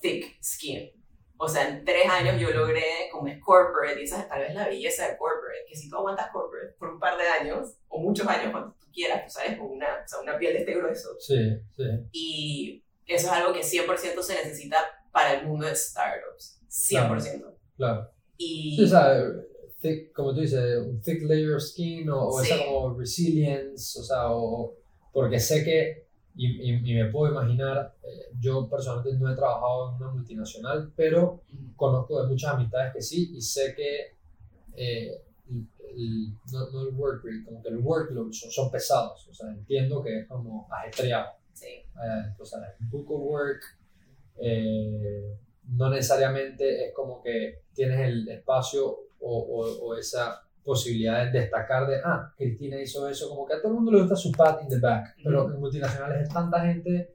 [0.00, 0.90] thick skin.
[1.36, 4.54] O sea, en tres años yo logré, como es corporate, y esa es tal vez
[4.54, 8.00] la belleza de corporate, que si tú aguantas corporate por un par de años, o
[8.00, 10.74] muchos años cuando tú quieras, tú sabes, con una, o sea, una piel de este
[10.74, 11.34] grueso, sí,
[11.76, 11.82] sí.
[12.12, 14.76] y eso es algo que 100% se necesita
[15.12, 16.60] para el mundo de startups.
[16.68, 17.54] 100%.
[17.76, 18.10] Claro.
[18.36, 19.14] Y Sí, o sea,
[19.80, 22.62] thick, como tú dices, un thick layer of skin o, o esa Sí.
[22.66, 24.74] como resilience, o sea, o,
[25.12, 26.04] porque sé que,
[26.36, 30.92] y, y- y me puedo imaginar, eh, yo personalmente no he trabajado en una multinacional,
[30.96, 31.42] pero
[31.76, 34.14] conozco de muchas amistades que sí, y sé que
[34.76, 39.28] eh, el- el- no, no el work rate, como que el workload son, son pesados,
[39.28, 41.28] o sea, entiendo que es como ajetreado.
[41.54, 42.58] Sí, eh, o sea,
[42.90, 43.62] book of work,
[44.36, 45.38] eh,
[45.68, 48.86] no necesariamente es como que tienes el espacio
[49.20, 53.58] o, o- o esa posibilidad de destacar de, ah, Cristina hizo eso, como que a
[53.60, 56.60] todo el mundo le gusta su pat in the back, pero en multinacionales es tanta
[56.60, 57.14] gente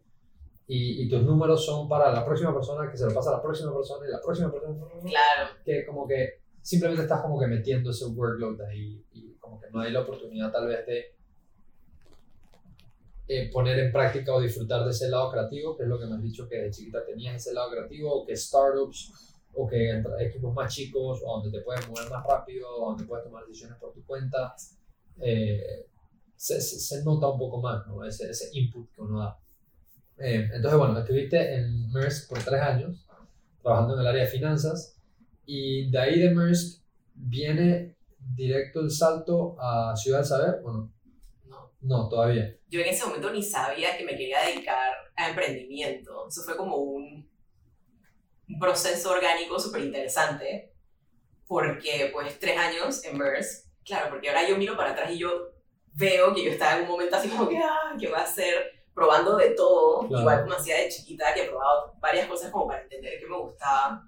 [0.68, 3.42] y, y tus números son para la próxima persona que se lo pasa a la
[3.42, 5.50] próxima persona y la próxima persona claro.
[5.66, 9.80] que como que simplemente estás como que metiendo ese workload ahí y como que no
[9.82, 11.16] hay la oportunidad tal vez de
[13.30, 16.16] eh, poner en práctica o disfrutar de ese lado creativo, que es lo que me
[16.16, 19.02] has dicho que de chiquita tenías ese lado creativo, o que startups,
[19.54, 23.26] o que equipos más chicos, o donde te puedes mover más rápido, o donde puedes
[23.26, 24.56] tomar decisiones por tu cuenta,
[25.22, 25.86] eh,
[26.36, 28.04] se, se- se nota un poco más, ¿no?
[28.06, 29.40] Ese, ese input que uno da.
[30.18, 33.06] Eh, entonces, bueno, estuviste en Maersk por tres años,
[33.62, 34.96] trabajando en el área de finanzas,
[35.46, 36.82] y de ahí de Maersk
[37.16, 37.96] viene
[38.36, 40.92] directo el salto a Ciudad del Saber, ¿o no?
[41.82, 42.10] No.
[42.10, 42.56] Todavía.
[42.68, 46.28] Yo en ese momento ni sabía que me quería dedicar a emprendimiento.
[46.28, 47.30] Eso fue como un,
[48.50, 50.74] un proceso orgánico súper interesante.
[51.48, 55.32] Porque, pues, tres años en Merce, claro, porque ahora yo miro para atrás y yo
[55.94, 58.72] veo que yo estaba en un momento así como que, ah, ¿qué voy a hacer?
[58.94, 60.22] Probando de todo, Claro.
[60.22, 63.38] igual como hacía de chiquita, que he probado varias cosas como para entender qué me
[63.38, 64.04] gustaba.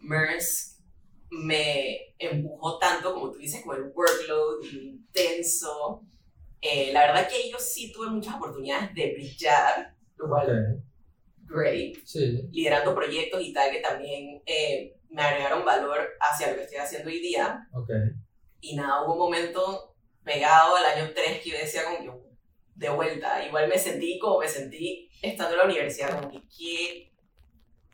[0.00, 0.76] Merce
[1.30, 6.02] me empujó tanto, como tú dices, con el workload intenso.
[6.60, 10.82] Eh, la verdad que yo sí tuve muchas oportunidades de brillar, lo cual, Ok,
[11.48, 16.62] great, Sí, liderando proyectos y tal que también eh, me agregaron valor hacia lo que
[16.62, 17.68] estoy haciendo hoy día.
[17.72, 17.90] ok.
[18.60, 22.26] Y nada, hubo un momento pegado al año 3 que yo decía como que
[22.74, 27.12] de vuelta, igual me sentí como me sentí estando en la universidad, como que ¿qué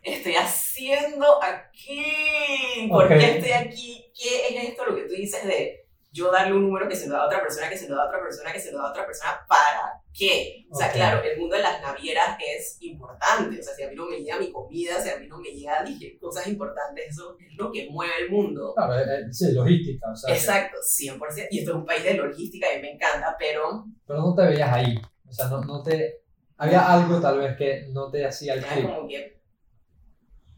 [0.03, 2.88] estoy haciendo aquí?
[2.88, 3.11] ¿Por Ok.
[3.11, 4.12] qué estoy aquí?
[4.18, 5.82] ¿Qué es esto lo que tú dices de
[6.12, 8.05] yo darle un número que se lo da a otra persona, que se lo da
[8.05, 10.66] a otra persona, que se lo da a otra persona para qué.
[10.70, 10.92] O sea, Ok.
[10.92, 13.59] claro, el mundo de las navieras es importante.
[13.59, 15.48] O sea, si a mí no me llega mi comida, si a mí no me
[15.48, 18.75] llega, dije, cosas importantes, eso es lo que mueve el mundo.
[18.77, 21.48] Claro, eh, eh, sí, logística, o sea, Exacto, 100%.
[21.51, 24.70] Y esto es un país de logística y me encanta, pero pero no te veías
[24.70, 24.94] ahí,
[25.27, 26.22] o sea, no, no te,
[26.59, 28.87] había algo tal vez que no te hacía el clic,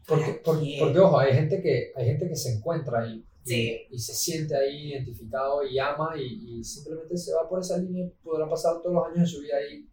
[0.07, 3.87] porque, porque, porque, ojo, hay gente que, hay gente que se encuentra ahí, Sí.
[3.91, 8.09] y se siente ahí identificado y ama y, y simplemente se va por esa línea
[8.23, 9.87] podrá pasar todos los años de su vida ahí.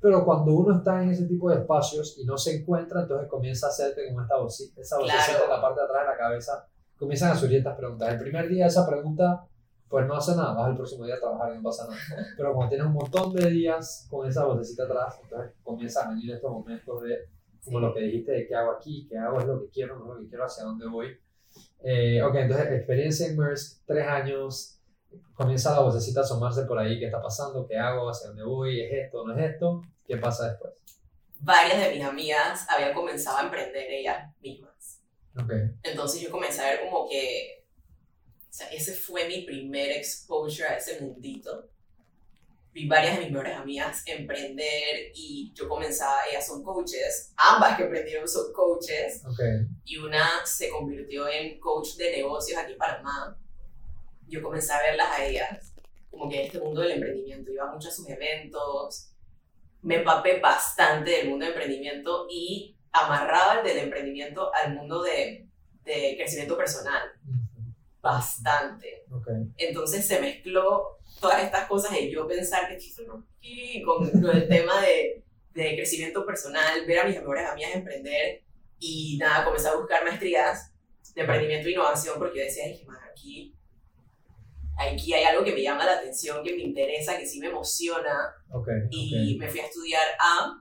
[0.00, 3.66] Pero cuando uno está en ese tipo de espacios y no se encuentra, entonces comienza
[3.66, 5.44] a hacerte como esta vocecita, esa vocecita Claro.
[5.44, 8.12] en la parte de atrás de la cabeza, comienzan a surgir estas preguntas.
[8.12, 9.46] El primer día esa pregunta,
[9.88, 11.98] pues no hace nada, vas el próximo día a trabajar y no pasa nada.
[12.36, 16.32] Pero cuando tienes un montón de días con esa vocecita atrás, entonces comienzan a venir
[16.32, 17.16] estos momentos de,
[17.64, 20.04] como lo que dijiste, de qué hago aquí, qué hago, es lo que quiero, no
[20.12, 21.08] es lo que quiero, hacia dónde voy.
[21.82, 24.78] Eh, ok, entonces experiencia en MERS, tres años,
[25.34, 28.80] comienza la vocecita a asomarse por ahí, qué está pasando, qué hago, hacia dónde voy,
[28.80, 30.72] es esto, no es esto, qué pasa después.
[31.40, 35.00] varias de mis amigas habían comenzado a emprender ellas mismas.
[35.36, 37.64] Ok, Entonces yo comencé a ver como que,
[38.48, 41.68] o sea, ese fue mi primer exposure a ese mundito.
[42.74, 47.84] Vi varias de mis mejores amigas emprender y yo comenzaba, ellas son coaches, ambas que
[47.84, 49.40] emprendieron son coaches ok,
[49.84, 53.38] y una se convirtió en coach de negocios aquí en Panamá.
[54.26, 55.72] Yo comencé a verlas a ellas,
[56.10, 59.12] como que en este mundo del emprendimiento, iba mucho a sus eventos,
[59.82, 65.46] me empapé bastante del mundo del emprendimiento y amarraba el del emprendimiento al mundo de,
[65.84, 67.02] de crecimiento personal,
[68.00, 69.04] bastante.
[69.12, 74.46] ok, Entonces se mezcló todas estas cosas de yo pensar que aquí, con lo del
[74.46, 78.42] tema de, de crecimiento personal, ver a mis mejores amigas emprender
[78.78, 80.70] y nada, comencé a buscar maestrías
[81.14, 83.54] de emprendimiento e innovación porque yo decía, "Ay, man, aquí,
[84.76, 88.34] aquí hay algo que me llama la atención, que me interesa, que sí me emociona
[88.50, 90.60] ok, y me fui a estudiar a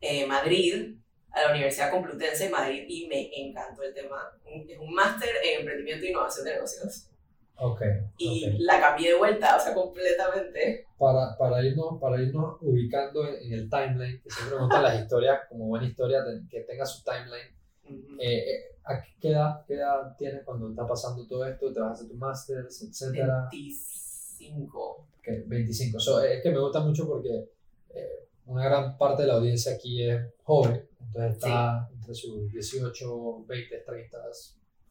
[0.00, 0.96] eh, Madrid,
[1.30, 4.36] a la Universidad Complutense de Madrid y me encantó el tema.
[4.68, 7.11] Es un máster en emprendimiento e innovación de negocios
[7.56, 7.82] ok,
[8.18, 8.54] y ok.
[8.60, 10.86] la cambié de vuelta, o sea, completamente.
[10.98, 15.00] Para, para, irnos, para irnos ubicando en, en el timeline, que siempre me gustan las
[15.00, 17.52] historias, como buena historia, que tenga su timeline.
[17.84, 18.20] Ujú.
[18.20, 21.72] Eh, eh, ¿a qué, edad, ¿Qué edad tienes cuando está pasando todo esto?
[21.72, 23.48] ¿Te vas a hacer tu máster, etcétera?
[23.50, 25.06] 25.
[25.18, 26.00] Ok, 25.
[26.00, 27.50] So, es que me gusta mucho porque
[27.94, 33.44] eh, una gran parte de la audiencia aquí es joven, entonces está entre sus 18,
[33.46, 34.18] 20, 30,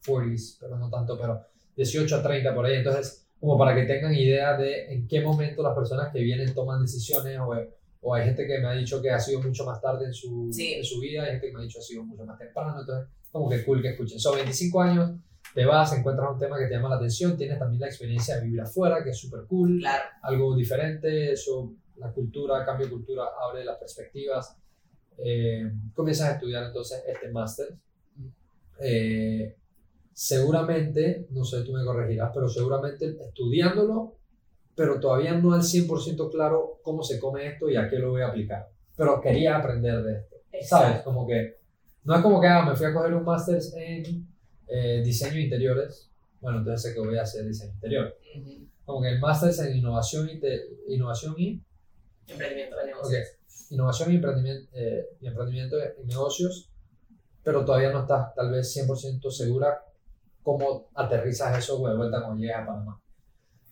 [0.05, 1.45] 40s, pero no tanto, pero
[1.83, 2.75] 18 a 30 por ahí.
[2.77, 6.81] Entonces, como para que tengan idea de en qué momento las personas que vienen toman
[6.81, 7.55] decisiones o,
[8.01, 10.49] o hay gente que me ha dicho que ha sido mucho más tarde en su,
[10.51, 10.73] Sí.
[10.73, 12.79] en su vida, hay gente que me ha dicho que ha sido mucho más temprano,
[12.81, 14.19] entonces como que cool que escuchen.
[14.19, 15.11] Son 25 años,
[15.55, 18.43] te vas, encuentras un tema que te llama la atención, tienes también la experiencia de
[18.45, 23.23] vivir afuera, que es súper cool Claro, algo diferente, eso, la cultura, cambio de cultura,
[23.47, 24.55] abre las perspectivas.
[25.17, 27.67] Eh, comienzas a estudiar entonces este máster.
[28.83, 29.55] Eh,
[30.13, 34.15] seguramente, no sé, tú me corregirás, pero seguramente estudiándolo,
[34.75, 38.21] pero todavía no al 100% claro cómo se come esto y a qué lo voy
[38.21, 38.69] a aplicar.
[38.95, 40.89] Pero quería aprender de esto, ¿sabes?
[40.91, 41.03] exacto.
[41.11, 41.57] Como que,
[42.03, 44.27] no es como que ah, me fui a coger un máster en
[44.67, 48.67] eh, diseño de interiores, bueno, entonces sé que voy a hacer diseño interior Ujú.
[48.85, 51.61] como que el máster es en innovación y, te- innovación y,
[52.27, 53.27] Emprendimiento de negocios.
[53.69, 56.69] innovación y emprendimiento, eh, y emprendimiento en negocios,
[57.43, 59.83] pero todavía no estás tal vez 100% segura
[60.43, 63.01] cómo aterrizas eso de vuelta cuando llegas a Panamá.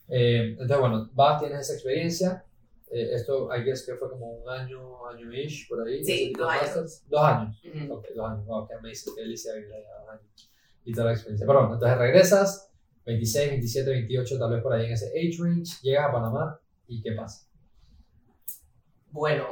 [0.08, 2.45] Eh, entonces, bueno, vas, tienes esa experiencia.
[2.91, 6.03] eh, esto, I guess que fue como un año, año ish, por ahí.
[6.03, 6.63] Sí, dos años.
[6.63, 7.03] masters.
[7.08, 7.62] Dos años.
[7.91, 8.45] Ok, dos años.
[8.45, 10.51] Wow, qué amazing, qué delicia vivir allá dos años.
[10.86, 11.45] Y toda la experiencia.
[11.45, 12.71] Pero bueno, entonces regresas,
[13.05, 17.01] 26, 27, 28, tal vez por ahí en ese age range, llegas a Panamá y
[17.03, 17.45] ¿qué pasa?
[19.12, 19.45] Bueno,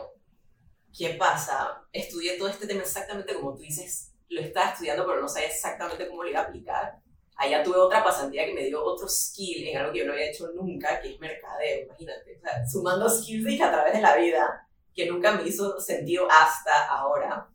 [0.98, 1.84] ¿qué pasa?
[1.92, 6.08] Estudié todo este tema exactamente como tú dices, lo estaba estudiando pero no sabía exactamente
[6.08, 7.00] cómo lo iba a aplicar.
[7.38, 10.32] Allá tuve otra pasantía que me dio otro skill en algo que yo no había
[10.32, 12.38] hecho nunca, que es mercadeo, imagínate.
[12.38, 16.88] O sea, sumando skills a través de la vida que nunca me hizo sentido hasta
[16.88, 17.48] ahora.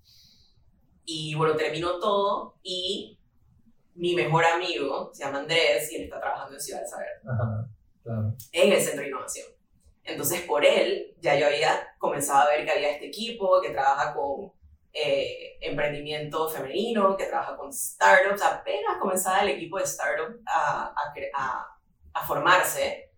[1.05, 3.19] Y bueno, terminó todo y
[3.95, 7.69] mi mejor amigo se llama Andrés y él está trabajando en Ciudad del Saber Ajá,
[8.03, 8.37] claro.
[8.53, 9.49] en el centro de innovación.
[10.05, 14.15] Entonces, por él, ya yo había comenzado a ver que había este equipo que trabaja
[14.15, 14.53] con
[14.93, 18.43] eh, emprendimiento femenino, que trabaja con startups.
[18.43, 21.67] Apenas comenzaba el equipo de startups a, a, a,
[22.15, 23.11] a formarse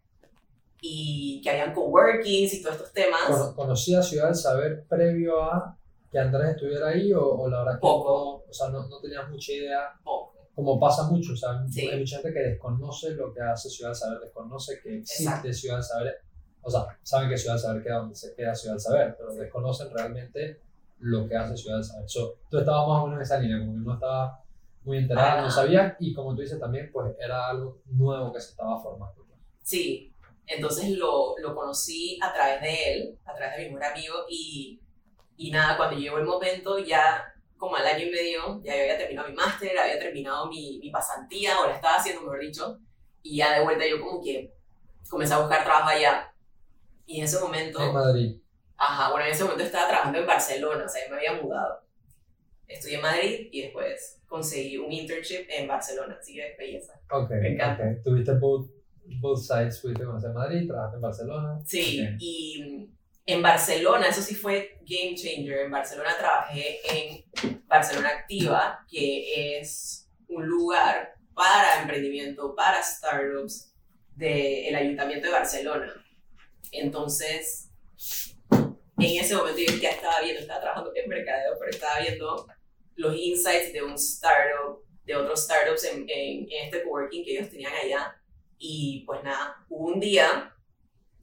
[0.80, 3.22] y que habían coworkings y todos estos temas.
[3.26, 5.76] Cono- ¿Conocía Ciudad del Saber previo a
[6.10, 8.08] que Andrés estuviera ahí o, o la verdad que Poco.
[8.44, 9.92] no, o sea, no, no tenías mucha idea?
[10.02, 10.32] Poco.
[10.54, 11.88] Como pasa mucho, o sea, Sí.
[11.88, 15.52] hay mucha gente que desconoce lo que hace Ciudad del Saber, desconoce que existe Exacto.
[15.52, 16.20] Ciudad del Saber
[16.66, 19.34] o sea, saben que Ciudad del Saber queda donde se queda Ciudad del Saber, pero
[19.34, 20.62] desconocen realmente
[21.04, 22.08] lo que hace Ciudad del Saber.
[22.08, 24.42] So, tú estabas más o menos en esa línea, como que no estaba
[24.84, 28.50] muy enterada, no sabía, y como tú dices también, pues era algo nuevo que se
[28.50, 29.24] estaba formando.
[29.62, 30.12] Sí,
[30.46, 34.80] entonces lo, lo conocí a través de él, a través de mi mejor amigo, y,
[35.36, 37.24] y nada, cuando llegó el momento ya
[37.56, 40.90] como al año y medio, ya yo había terminado mi máster, había terminado mi, mi
[40.90, 42.78] pasantía, o la estaba haciendo, mejor dicho,
[43.22, 44.52] y ya de vuelta yo como que
[45.08, 46.30] comencé a buscar trabajo allá.
[47.06, 47.82] Y en ese momento...
[47.82, 48.40] En Madrid.
[48.76, 51.80] Ajá, bueno, en ese momento estaba trabajando en Barcelona, o sea, yo me había mudado.
[52.66, 56.94] Estudié en Madrid y después conseguí un internship en Barcelona, así que belleza.
[57.10, 57.84] Ok, Me encanta.
[57.84, 58.02] ok.
[58.02, 58.70] Tuviste both,
[59.20, 61.58] both sides, pudiste conocer Madrid, trabajaste en Barcelona.
[61.64, 62.16] Sí, Ok.
[62.20, 62.88] y
[63.26, 65.60] en Barcelona, eso sí fue game changer.
[65.60, 67.24] En Barcelona trabajé en
[67.66, 73.72] Barcelona Activa, que es un lugar para emprendimiento, para startups
[74.16, 75.92] del Ayuntamiento de Barcelona.
[76.72, 77.70] Entonces,
[78.98, 82.46] en ese momento yo ya estaba viendo, estaba trabajando en mercadeo, pero estaba viendo
[82.96, 87.50] los insights de un startup, de otros startups en, en, en este coworking que ellos
[87.50, 88.20] tenían allá.
[88.58, 90.54] Y pues nada, hubo un día,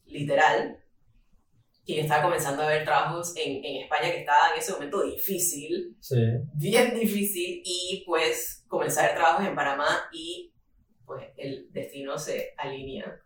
[0.05, 0.77] literal,
[1.85, 5.03] que yo estaba comenzando a ver trabajos en, en España que estaba en ese momento
[5.03, 6.15] difícil, Sí.
[6.53, 10.53] bien difícil, y pues comencé a ver trabajos en Panamá y
[11.05, 13.19] pues el destino se alinea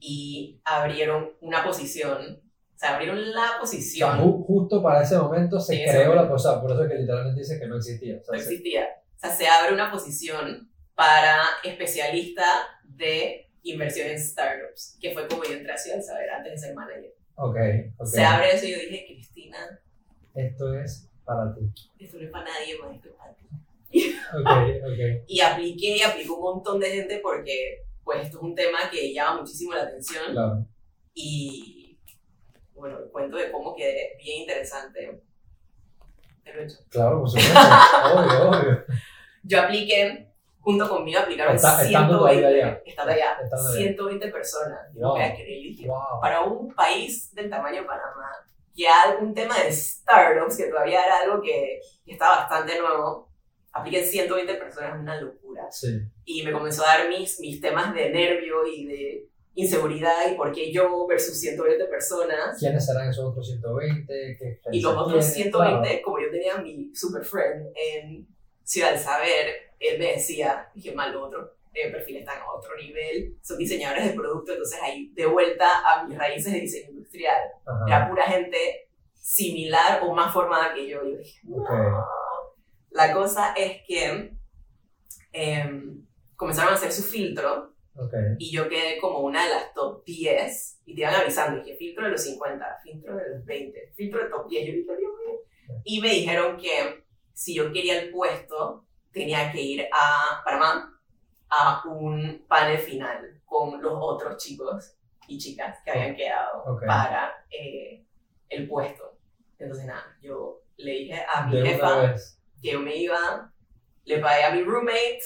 [0.00, 2.41] y abrieron una posición,
[2.82, 6.60] o sea, abrieron la posición, ju- justo para ese momento se ese creó la cosa,
[6.60, 8.16] por eso es que literalmente dice que no existía.
[8.20, 12.44] O sea, no se- existía, o sea, se abre una posición para especialista
[12.84, 16.58] de inversión en startups, que fue como yo entré a Ciudad del Saber antes de
[16.58, 17.14] ser manager.
[17.36, 17.56] ok,
[17.98, 18.06] ok.
[18.06, 19.80] Se abre eso y yo dije, Cristina,
[20.34, 21.60] Esto es para ti.
[22.00, 23.46] esto no es para nadie más, esto es para ti.
[24.34, 25.24] Ok, ok.
[25.28, 29.12] Y apliqué y aplicó un montón de gente porque pues esto es un tema que
[29.14, 30.66] llama muchísimo la atención Claro.
[31.14, 31.81] y
[32.82, 35.22] bueno, el cuento de cómo quedé bien interesante.
[36.42, 36.78] Te lo he hecho.
[36.90, 37.58] Claro, por supuesto.
[38.16, 38.84] obvio, obvio.
[39.44, 42.82] Yo apliqué, junto conmigo aplicaron Está- estando todavía 120, allá.
[43.12, 43.78] allá, Estando allá.
[43.78, 44.80] 120 personas.
[44.94, 45.16] Wow.
[45.86, 46.20] Wow.
[46.20, 48.30] para un país del tamaño de Panamá,
[48.74, 53.30] que algún tema de startups, que todavía era algo que, que estaba bastante nuevo,
[53.72, 55.70] apliqué 120 personas, una locura.
[55.70, 56.00] Sí.
[56.24, 60.52] Y me comenzó a dar mis, mis temas de nervio y de inseguridad y por
[60.52, 62.58] qué yo versus 120 personas.
[62.58, 64.36] ¿Quiénes serán esos otros 120?
[64.38, 65.52] ¿Qué Y los otros tienen?
[65.52, 66.02] 120, Claro.
[66.04, 68.26] como yo tenía mi super friend en
[68.64, 73.36] Ciudad del Saber, él me decía, dije, mal otro, el perfil están a otro nivel,
[73.42, 77.38] son diseñadores de producto, entonces ahí de vuelta a mis raíces de diseño industrial.
[77.66, 77.84] Ajá.
[77.86, 81.02] Era pura gente similar o más formada que yo.
[81.04, 81.56] Yo dije, no.
[81.56, 81.70] Ok.
[82.90, 84.32] La cosa es que
[85.32, 88.14] em, comenzaron a hacer su filtro Ok.
[88.38, 92.04] y yo quedé como una de las top 10 y te iban avisando, dije filtro
[92.04, 95.80] de los 50, filtro de los 20, filtro de top 10, yo dije, Dios mío.
[95.84, 100.98] Y me dijeron que si yo quería el puesto, tenía que ir a Panamá
[101.50, 104.96] a un panel final con los otros chicos
[105.28, 106.86] y chicas que habían quedado Ok.
[106.86, 108.04] para eh,
[108.48, 109.18] el puesto.
[109.58, 112.14] Entonces nada, yo le dije a mi De jefa
[112.62, 113.52] que yo me iba,
[114.04, 115.20] le pagué a mi roommate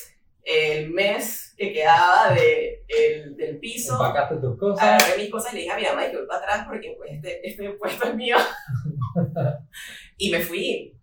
[0.47, 5.03] el mes que quedaba de, el, del piso, Empacaste tus cosas.
[5.03, 7.15] agarré mis cosas y le dije a mi mamá que voy para atrás porque pues
[7.15, 8.37] este, este puesto es mío.
[10.19, 10.97] y me fui.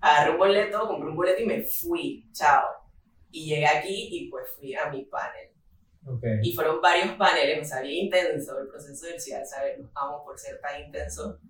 [0.00, 2.30] Agarré un boleto, compré un boleto y me fui.
[2.32, 2.62] Chao.
[3.32, 5.50] Y llegué aquí y pues fui a mi panel.
[6.06, 6.24] Ok.
[6.42, 10.24] Y fueron varios paneles, o sea, bien intenso el proceso del Ciudad Saber, los amo
[10.24, 11.40] por ser tan intenso,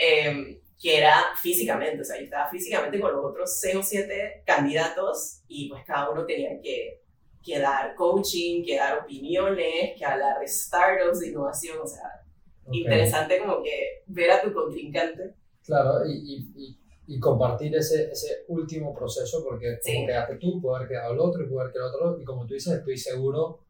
[0.00, 4.42] em, que era físicamente, o sea, yo estaba físicamente con los otros 6 o 7
[4.46, 7.02] candidatos y pues cada uno tenía que,
[7.42, 12.22] que dar coaching, que dar opiniones, que hablar de startups, de innovación, o sea,
[12.64, 12.74] ok.
[12.74, 15.34] interesante como que ver a tu contrincante.
[15.62, 16.80] Claro, y, y, y,
[17.14, 20.06] y compartir ese, ese último proceso, porque como Sí.
[20.06, 22.46] quedaste tú, puede haber quedado el otro y puede haber quedado el otro, y como
[22.46, 23.66] tú dices, estoy seguro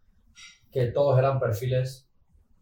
[0.70, 2.06] que todos eran perfiles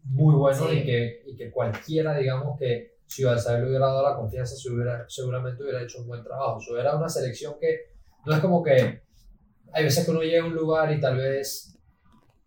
[0.03, 0.77] muy buenos Sí.
[0.79, 4.69] y, que, y que cualquiera, digamos, que Del Saber le hubiera dado la confianza, se
[4.69, 6.57] hubiera, seguramente hubiera hecho un buen trabajo.
[6.57, 7.91] O sea, era una selección que
[8.25, 9.01] no es como que
[9.73, 11.75] hay veces que uno llega a un lugar y tal vez,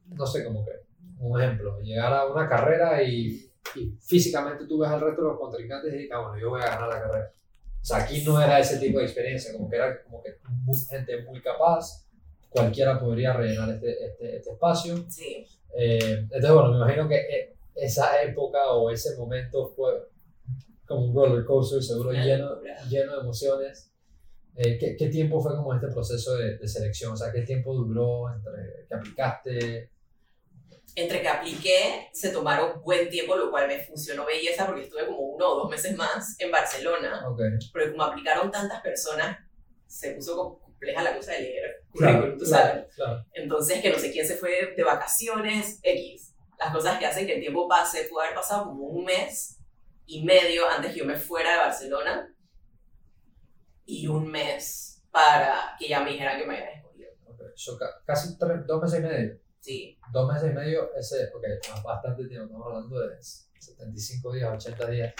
[0.06, 0.72] no sé, como que,
[1.20, 5.38] un ejemplo, llegar a una carrera y, y físicamente tú ves al resto de los
[5.38, 7.32] contrincantes y dices, ah, bueno, yo voy a ganar la carrera.
[7.80, 10.86] O sea, aquí no era ese tipo de experiencia, como que era como que mu-
[10.88, 12.06] gente muy capaz,
[12.48, 15.04] cualquiera podría rellenar este, este, este espacio.
[15.08, 15.46] Sí,
[15.76, 19.92] Eh, entonces, bueno, me imagino que eh, esa época o ese momento fue
[20.86, 23.90] como un roller coaster, seguro lleno, lleno de emociones.
[24.54, 27.12] Eh, ¿qué, ¿Qué tiempo fue como este proceso de, de selección?
[27.12, 29.92] O sea, ¿qué tiempo duró entre que aplicaste?
[30.94, 35.20] entre que apliqué, se tomaron buen tiempo, lo cual me funcionó belleza porque estuve como
[35.20, 37.26] uno o dos meses más en Barcelona.
[37.28, 37.40] Ok.
[37.72, 39.38] Pero como aplicaron tantas personas,
[39.86, 42.86] se puso compleja la cosa de leer Claro, tú sabes.
[43.32, 46.34] Entonces, que no sé quién se fue de vacaciones, X.
[46.58, 49.58] Las cosas que hacen que el tiempo pase, pudo haber pasado como un mes
[50.14, 52.34] y medio antes que yo me fuera de Barcelona
[53.84, 57.10] y un mes para que ya me dijeran que me habían escogido.
[57.26, 57.40] Ok.
[57.56, 59.38] So, ca- casi tres, dos meses y medio.
[59.60, 61.44] Sí, Dos meses y medio, ese, ok,
[61.84, 65.14] bastante tiempo, estamos hablando de 75 días, 80 días.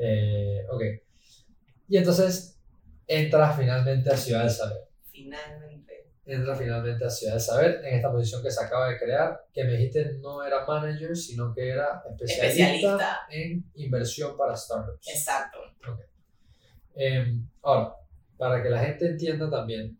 [0.00, 0.82] Eh, ok.
[1.88, 2.58] Y entonces
[3.06, 4.78] entras finalmente a Ciudad del Saber.
[5.10, 5.81] finalmente.
[6.24, 9.64] Entras finalmente a Ciudad del Saber en esta posición que se acaba de crear, que
[9.64, 13.20] me dijiste no era manager, sino que era especialista, Especialista.
[13.30, 15.08] en inversión para startups.
[15.08, 15.58] Exacto.
[16.94, 17.96] Eh, ahora,
[18.36, 19.98] para que la gente entienda también,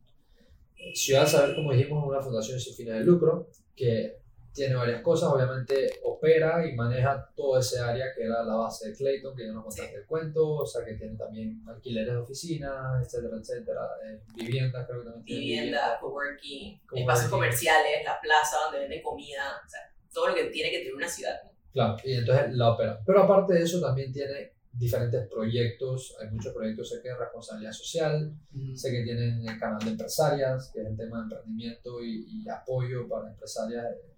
[0.95, 4.22] Ciudad del Saber, como dijimos, es una fundación sin fines de lucro que
[4.53, 5.31] tiene varias cosas.
[5.31, 9.53] Obviamente opera y maneja todo ese área que era la base de Clayton, que ya
[9.53, 13.81] nos contaste el cuento, o sea que tiene también alquileres de oficinas, etcétera, etcétera.
[14.07, 17.03] Eh, viviendas, creo que también tiene Vivienda, coworking, Coworking.
[17.03, 19.81] espacios comerciales, la plaza donde venden comida, o sea,
[20.13, 21.41] todo lo que tiene que tener una ciudad.
[21.45, 21.51] ¿no?
[21.73, 23.01] Claro, y entonces la opera.
[23.05, 26.15] Pero aparte de eso, también tiene diferentes proyectos.
[26.21, 28.33] Hay muchos proyectos, sé que de responsabilidad social,
[28.75, 32.49] Sé que tienen el canal de empresarias, que es el tema de emprendimiento y, y
[32.49, 34.12] apoyo para empresarias, eh,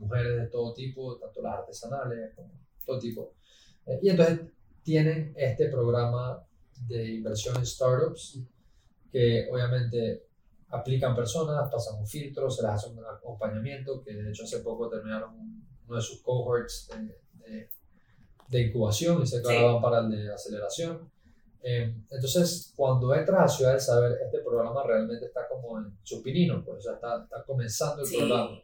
[0.00, 2.50] mujeres de todo tipo, tanto las artesanales como
[2.84, 3.34] todo tipo.
[3.86, 4.40] Eh, y entonces
[4.82, 6.42] tienen este programa
[6.88, 8.40] de inversión en startups
[9.12, 10.26] que obviamente
[10.68, 14.88] aplican personas, pasan un filtro, se les hace un acompañamiento, que de hecho hace poco
[14.88, 17.68] terminaron un- uno de sus cohorts de, de,
[18.48, 19.54] de incubación y sé que Sí.
[19.82, 21.10] para el de aceleración.
[21.62, 26.22] Eh, entonces, cuando entras a Ciudad del Saber, este programa realmente está como en su
[26.22, 28.16] pinino, pues, o sea, está, está comenzando el Sí.
[28.16, 28.58] programa.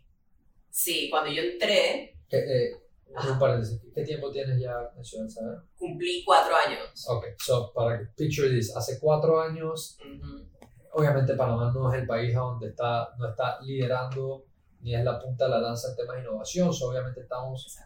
[0.76, 2.76] Sí, cuando yo entré, ¿Qué, eh,
[3.14, 3.32] Ajá.
[3.32, 5.58] un paréntesis, ¿Qué tiempo tienes ya en Ciudad Saber?
[5.78, 7.08] cumplí cuatro años.
[7.08, 10.44] Ok, so, para que picture this, hace cuatro años, Ujú.
[10.92, 14.44] obviamente Panamá no es el país a donde está, no está liderando
[14.82, 17.78] ni es la punta de la lanza en temas de innovación, so, obviamente estamos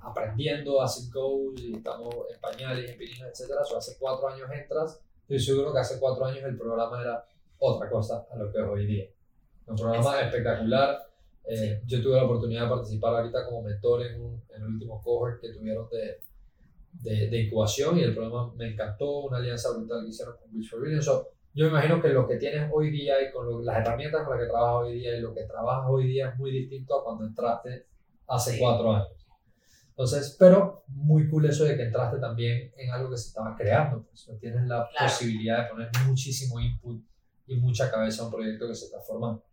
[0.00, 3.64] aprendiendo así go y estamos en pañales, en pininos, etcétera.
[3.64, 7.26] So, hace cuatro años entras, estoy seguro que hace cuatro años el programa era
[7.58, 9.06] otra cosa a lo que es hoy día.
[9.66, 10.26] Un programa Exacto.
[10.26, 11.13] espectacular.
[11.46, 15.00] Eh, Yo tuve la oportunidad de participar ahorita como mentor en, un, en el último
[15.02, 16.20] cohort que tuvieron de,
[16.92, 20.70] de, de incubación y el programa me encantó, una alianza brutal que hicieron con Bridge
[20.70, 21.02] for Billion.
[21.02, 24.24] So, yo me imagino que lo que tienes hoy día y con lo- las herramientas
[24.26, 26.98] con las que trabajas hoy día y lo que trabajas hoy día es muy distinto
[26.98, 27.86] a cuando entraste
[28.26, 28.58] hace Sí.
[28.60, 29.08] cuatro años.
[29.90, 34.02] Entonces, pero muy cool eso de que entraste también en algo que se estaba creando.
[34.08, 35.06] Pues, tienes la Claro.
[35.06, 37.00] posibilidad de poner muchísimo input
[37.46, 39.44] y mucha cabeza a un proyecto que se está formando.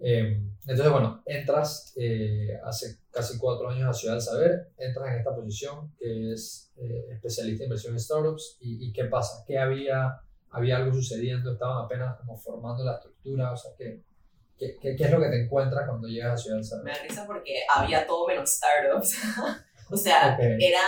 [0.00, 5.18] Eh, entonces, bueno, entras eh, hace casi cuatro años a Ciudad del Saber, entras en
[5.18, 8.58] esta posición que es eh, especialista en inversión en startups.
[8.60, 9.44] ¿Y, y qué pasa?
[9.46, 10.20] ¿Qué había,
[10.50, 11.52] había algo sucediendo?
[11.52, 13.52] Estaban apenas como formando la estructura.
[13.52, 14.00] O sea, ¿qué,
[14.58, 16.84] qué, qué, qué es lo que te encuentras cuando llegas a Ciudad del Saber?
[16.84, 19.16] Me da risa porque había todo menos startups.
[19.90, 20.40] o sea, Ok.
[20.60, 20.80] era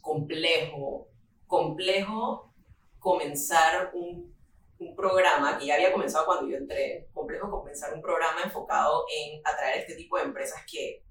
[0.00, 1.08] complejo,
[1.46, 2.52] complejo
[2.98, 4.34] comenzar un,
[4.78, 9.40] un programa que ya había comenzado cuando yo entré, complejo comenzar un programa enfocado en
[9.44, 11.02] atraer este tipo de empresas que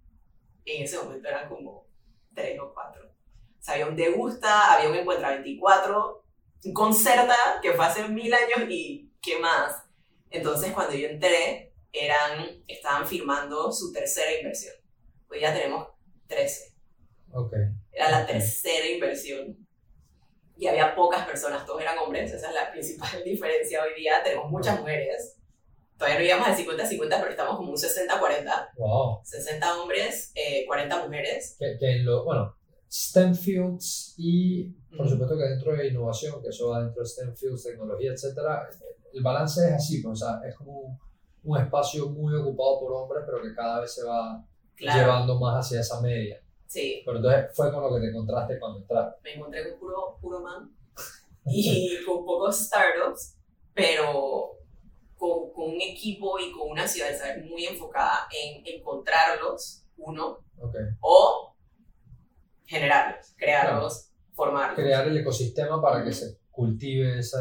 [0.66, 1.88] en ese momento eran como
[2.34, 3.06] tres o cuatro.
[3.06, 6.24] O sea, había un Degusta, había un Encuentra 24,
[6.66, 9.84] un Concerta, que fue hace mil años y qué más.
[10.30, 14.76] Entonces, cuando yo entré, eran, estaban firmando su tercera inversión.
[15.30, 15.88] Hoy ya tenemos
[16.28, 16.76] 13.
[17.32, 17.54] Ok.
[17.92, 19.65] Era la tercera inversión.
[20.58, 22.32] Y había pocas personas, todos eran hombres.
[22.32, 24.22] Esa es la principal diferencia hoy día.
[24.24, 25.38] Tenemos muchas mujeres.
[25.98, 28.70] Todavía no llegamos al 50-50, pero estamos como un 60-40.
[28.78, 29.20] Wow.
[29.24, 31.56] 60 hombres, eh, 40 mujeres.
[31.58, 32.54] Que, que en lo, bueno,
[32.90, 35.10] STEM Fields y por Ujú.
[35.12, 38.70] supuesto que dentro de innovación, que eso va dentro de STEM Fields, tecnología, etcétera,
[39.14, 41.00] el balance es así, pues, o sea, es como un,
[41.44, 44.44] un espacio muy ocupado por hombres, pero que cada vez se va
[44.76, 45.00] Claro.
[45.00, 46.42] llevando más hacia esa media.
[46.68, 49.22] Sí, Pero entonces fue con lo que te encontraste cuando entraste.
[49.24, 50.76] me encontré con puro, puro man
[51.46, 53.36] y con pocos startups,
[53.74, 54.58] pero
[55.18, 57.46] con, con un equipo y con una ciudad ¿sabes?
[57.46, 60.76] muy enfocada en encontrarlos, uno, Ok.
[61.02, 61.56] o
[62.66, 64.76] generarlos, crearlos, formarlos.
[64.80, 67.38] Crear el ecosistema para que se cultive ese,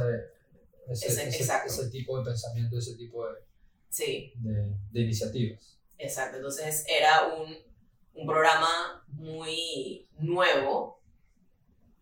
[0.88, 3.34] ese, Ese- ese- ese tipo de pensamiento, ese tipo de,
[3.88, 5.78] Sí, de, de iniciativas.
[5.98, 6.36] exacto.
[6.36, 7.56] Entonces era un,
[8.14, 11.00] un programa muy nuevo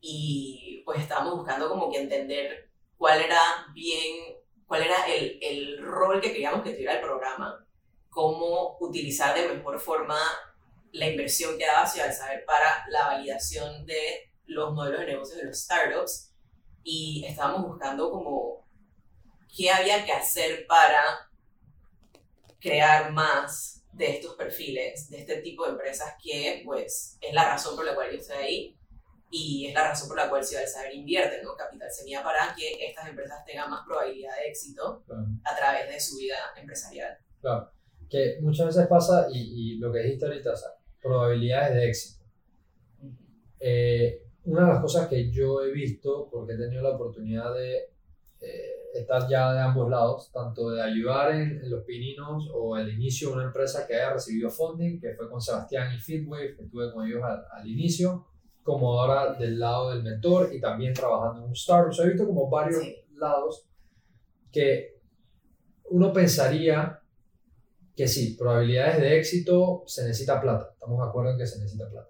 [0.00, 3.40] y pues estábamos buscando como que entender cuál era
[3.72, 4.36] bien,
[4.66, 7.62] cuál era el, el rol que queríamos que tuviera el programa
[8.12, 10.18] cómo utilizar de mejor forma
[10.92, 15.36] la inversión que daba Ciudad del Saber para la validación de los modelos de negocio
[15.36, 16.34] de los startups.
[16.84, 18.66] Y estábamos buscando como
[19.56, 21.30] qué había que hacer para
[22.60, 27.76] crear más de estos perfiles, de este tipo de empresas que pues es la razón
[27.76, 28.78] por la cual yo estoy ahí
[29.30, 31.54] y es la razón por la cual Ciudad del Saber invierte ¿no?
[31.54, 35.04] capital semilla para que estas empresas tengan más probabilidad de éxito
[35.44, 37.16] a través de su vida empresarial.
[37.40, 37.70] Claro,
[38.08, 40.68] que muchas veces pasa y, y lo que dijiste ahorita, o sea,
[41.00, 42.24] probabilidades de éxito.
[43.58, 47.91] Eh, una de las cosas que yo he visto, porque he tenido la oportunidad de
[48.42, 53.28] eh, estar ya de ambos lados, tanto de ayudar en, los pininos o el inicio
[53.28, 56.92] de una empresa que haya recibido funding, que fue con Sebastián y Fitwave, que estuve
[56.92, 58.26] con ellos al, inicio,
[58.62, 62.04] como ahora del lado del mentor y también trabajando en un startup.
[62.04, 62.84] he visto como varios
[63.16, 63.66] lados
[64.50, 65.00] que
[65.90, 67.00] uno pensaría
[67.96, 70.70] que sí, probabilidades de éxito, se necesita plata.
[70.72, 72.08] Estamos de acuerdo en que se necesita plata.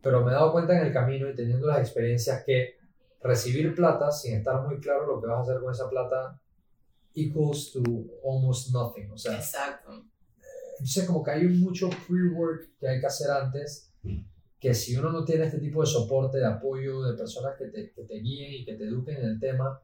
[0.00, 2.76] Pero me he dado cuenta en el camino y teniendo las experiencias que
[3.22, 6.40] recibir plata sin estar muy claro lo que vas a hacer con esa plata
[7.14, 7.82] equals to
[8.24, 9.10] almost nothing.
[9.10, 10.04] O sea, Exacto.
[10.72, 13.92] Entonces como que hay mucho pre-work que hay que hacer antes,
[14.58, 17.92] que si uno no tiene este tipo de soporte, de apoyo, de personas que te,
[17.92, 19.80] que te guíen y que te eduquen en el tema,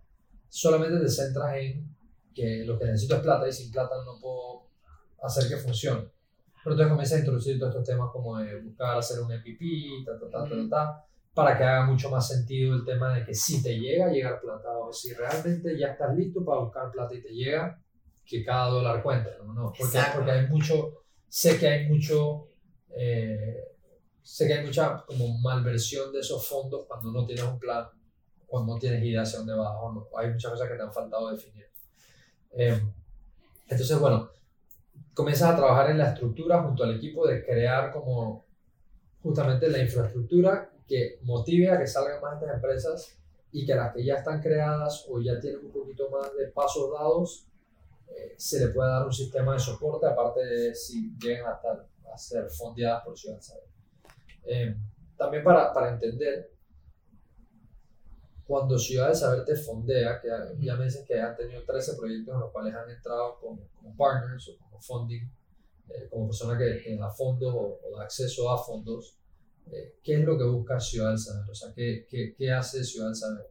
[0.48, 1.94] solamente te centras en
[2.34, 4.68] que lo que necesito es plata y sin plata no puedo
[5.22, 6.08] hacer que funcione.
[6.64, 10.18] Pero entonces comienza a introducir todos estos temas como de buscar hacer un MVP, ta,
[10.18, 11.07] ta, ta, ta, ta,
[11.38, 14.40] para que haga mucho más sentido el tema de que si te llega a llegar
[14.40, 17.80] plata o si realmente ya estás listo para buscar plata y te llega,
[18.26, 19.72] que cada dólar cuente, ¿no?
[19.78, 22.48] Porque, porque hay mucho, sé que hay mucho,
[22.90, 23.54] eh,
[24.20, 27.86] sé que hay mucha como malversión de esos fondos cuando no tienes un plan,
[28.44, 30.08] cuando no tienes idea hacia dónde vas, o no.
[30.18, 31.68] hay muchas cosas que te han faltado definir.
[32.50, 32.82] Eh,
[33.68, 34.28] entonces, bueno,
[35.14, 38.44] comienzas a trabajar en la estructura junto al equipo de crear como
[39.22, 43.18] justamente la infraestructura que motive a que salgan más estas empresas
[43.52, 46.90] y que las que ya están creadas o ya tienen un poquito más de pasos
[46.92, 47.46] dados,
[48.08, 51.86] eh, se le pueda dar un sistema de soporte, aparte de si llegan a, estar,
[52.12, 53.38] a ser fondeadas por Ciudad.
[54.44, 54.74] Eh,
[55.16, 56.50] también para, para entender,
[58.46, 60.28] cuando Ciudad de Saber te fondea, que
[60.60, 63.94] ya me dicen que han tenido 13 proyectos en los cuales han entrado como, como
[63.94, 65.30] partners o como funding,
[65.90, 69.18] eh, como persona que, que, da fondos o, da acceso a fondos,
[69.72, 71.50] eh, ¿qué es lo que busca Ciudad del Saber?
[71.50, 73.46] O sea, ¿qué, qué, qué hace Ciudad del Saber?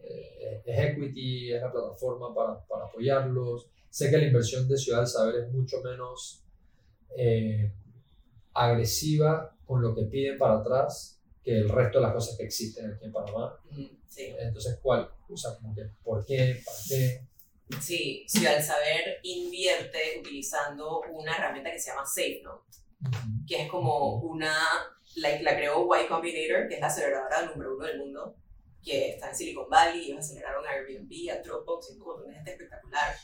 [0.00, 1.52] Eh, ¿Es equity?
[1.52, 3.68] ¿Es la plataforma para, para, apoyarlos?
[3.90, 6.38] Sé que la inversión de Ciudad del Saber es mucho menos
[8.54, 12.92] agresiva con lo que piden para atrás que el resto de las cosas que existen
[12.92, 13.58] aquí en Panamá.
[14.08, 14.34] Sí.
[14.38, 15.10] Entonces, ¿cuál?
[15.28, 16.60] O sea, como que, ¿por qué?
[16.64, 17.26] ¿Para qué?
[17.80, 22.76] Sí, Ciudad del Saber invierte utilizando una herramienta que se llama SafeNote,
[23.46, 24.54] que es como una,
[25.16, 28.36] la, la creó Y Combinator, que es la aceleradora número uno del mundo,
[28.82, 32.34] que está en Silicon Valley, ellos aceleraron a Airbnb, a Dropbox, y un montón de
[32.34, 33.14] gente espectacular.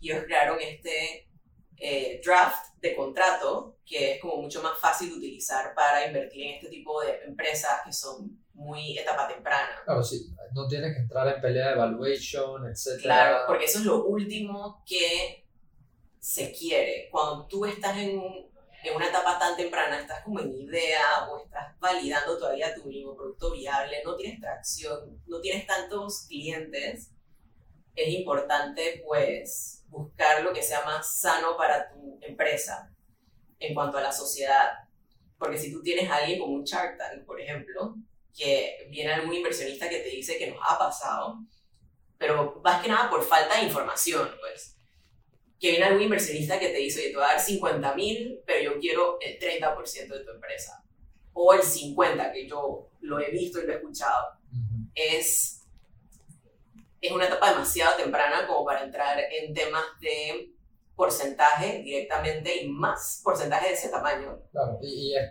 [0.00, 1.28] Y ellos crearon este
[1.76, 6.54] eh, draft de contrato que es como mucho más fácil de utilizar para invertir en
[6.56, 9.80] este tipo de empresas que son muy etapa temprana.
[9.84, 13.00] Claro, sí, no tienes que entrar en pelea de evaluation, etc.
[13.00, 15.46] Claro, porque eso es lo último que
[16.18, 17.08] se quiere.
[17.10, 18.49] Cuando tú estás en,
[18.82, 23.14] en una etapa tan temprana, estás como en idea o estás validando todavía tu mismo
[23.14, 27.10] producto viable, no tienes tracción, no tienes tantos clientes,
[27.94, 32.90] es importante pues buscar lo que sea más sano para tu empresa
[33.58, 34.70] en cuanto a la sociedad.
[35.38, 37.94] Porque si tú tienes a alguien como un Shark Tank, por ejemplo,
[38.36, 41.40] que viene algún inversionista que te dice que nos ha pasado,
[42.18, 44.76] pero más que nada por falta de información, pues.
[45.60, 48.72] Que viene algún inversionista que te dice, oye, te voy a dar 50 mil, pero
[48.72, 50.82] yo quiero el 30% de tu empresa.
[51.34, 54.38] O el 50, que yo lo he visto y lo he escuchado.
[54.94, 55.60] Es
[57.00, 60.52] es una etapa demasiado temprana como para entrar en temas de
[60.94, 64.38] porcentaje directamente y más porcentaje de ese tamaño.
[64.52, 65.30] Claro, y, es,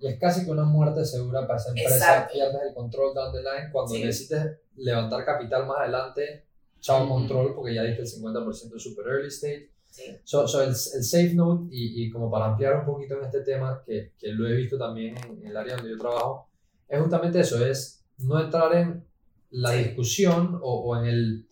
[0.00, 1.94] y es, casi que una muerte segura para esa empresa.
[1.94, 2.32] Exacto.
[2.32, 3.70] Pierdes el control down the line.
[3.70, 6.46] Cuando necesites levantar capital más adelante,
[6.84, 9.70] chao control, porque ya dije el 50% super early stage.
[9.86, 10.02] Sí.
[10.24, 13.40] So, so el, el, safe note, y, y, como para ampliar un poquito en este
[13.40, 16.50] tema, que, que lo he visto también en el área donde yo trabajo,
[16.88, 19.04] es justamente eso, es no entrar en
[19.50, 21.46] la discusión o, o, en el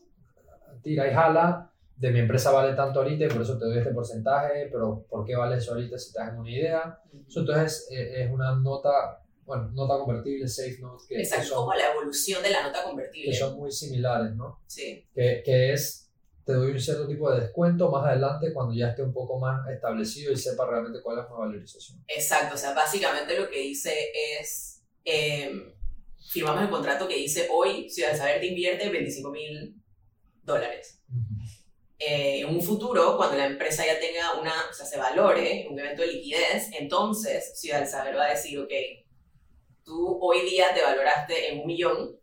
[0.83, 3.95] tira y jala de mi empresa vale tanto ahorita y por eso te doy este
[3.95, 6.99] porcentaje, pero ¿por qué vale eso ahorita si te das una idea?
[7.29, 11.05] Eso entonces eh, es una nota, bueno, nota convertible, safe note.
[11.09, 13.31] Que, Exacto, son, como la evolución de la nota convertible.
[13.31, 14.61] Que son muy similares, ¿no?
[14.67, 15.05] Sí.
[15.15, 16.03] Que, que es
[16.45, 19.69] te doy un cierto tipo de descuento más adelante cuando ya esté un poco más
[19.69, 22.05] establecido y sepa realmente cuál es mi valorización.
[22.09, 25.73] Exacto, o sea, básicamente lo que dice es, em,
[26.31, 29.77] firmamos el contrato que dice hoy Ciudad del Saber te invierte 25 mil
[30.43, 31.01] dólares.
[31.99, 35.79] Eh, en un futuro, cuando la empresa ya tenga una, o sea, se valore, un
[35.79, 38.73] evento de liquidez, entonces Ciudad del Saber va a decir, ok,
[39.85, 42.17] tú hoy día te valoraste en un millón,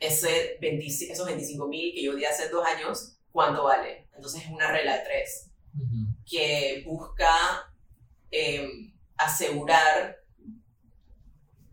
[0.00, 4.08] ese esos 25 mil que yo di hace dos años, ¿cuánto vale?
[4.14, 5.50] Entonces es una regla de tres
[6.24, 7.32] que busca
[8.30, 10.16] em, asegurar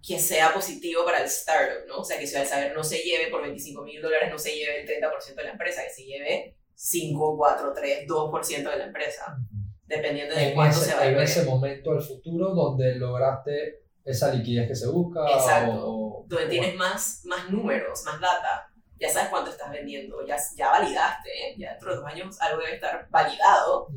[0.05, 1.99] que sea positivo para el startup, ¿no?
[1.99, 4.55] O sea, que Ciudad del Saber no se lleve por 25 mil dólares, no se
[4.55, 8.85] lleve el 30% de la empresa, que se lleve 5, 4, 3, 2% de la
[8.85, 9.37] empresa,
[9.85, 11.17] dependiendo de cuánto se valore.
[11.17, 15.21] En ese momento del futuro donde lograste esa liquidez que se busca.
[15.31, 16.25] Exacto.
[16.27, 18.67] donde tienes más, más números, más data.
[18.99, 21.55] Ya sabes cuánto estás vendiendo, ya, ya validaste, ¿eh?
[21.57, 23.87] ya dentro de dos años algo debe estar validado.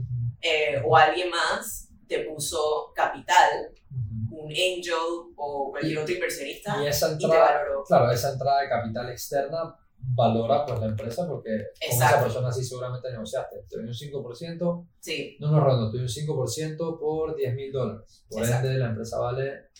[0.40, 3.70] Eh, o alguien más te puso capital,
[4.30, 9.76] un angel o cualquier otro inversionista y, esa entrada, Claro, esa entrada de capital externa
[9.98, 11.50] valora pues la empresa porque
[11.80, 13.64] con esa persona sí seguramente negociaste.
[13.68, 15.36] Te doy un 5%, sí.
[15.40, 18.24] no, no, Rondo, te doy un 5% por 10 mil dólares.
[18.28, 19.70] Por ende, la empresa vale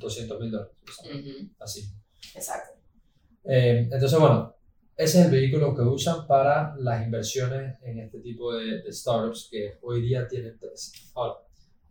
[0.00, 0.74] 200 eh, mil dólares.
[1.58, 1.92] Así.
[2.34, 2.78] Exacto.
[3.44, 4.54] Eh, entonces, bueno,
[4.96, 9.78] ese es el vehículo que usan para las inversiones en este tipo de, startups que
[9.82, 10.92] hoy día tienen tres.
[11.14, 11.38] Ahora,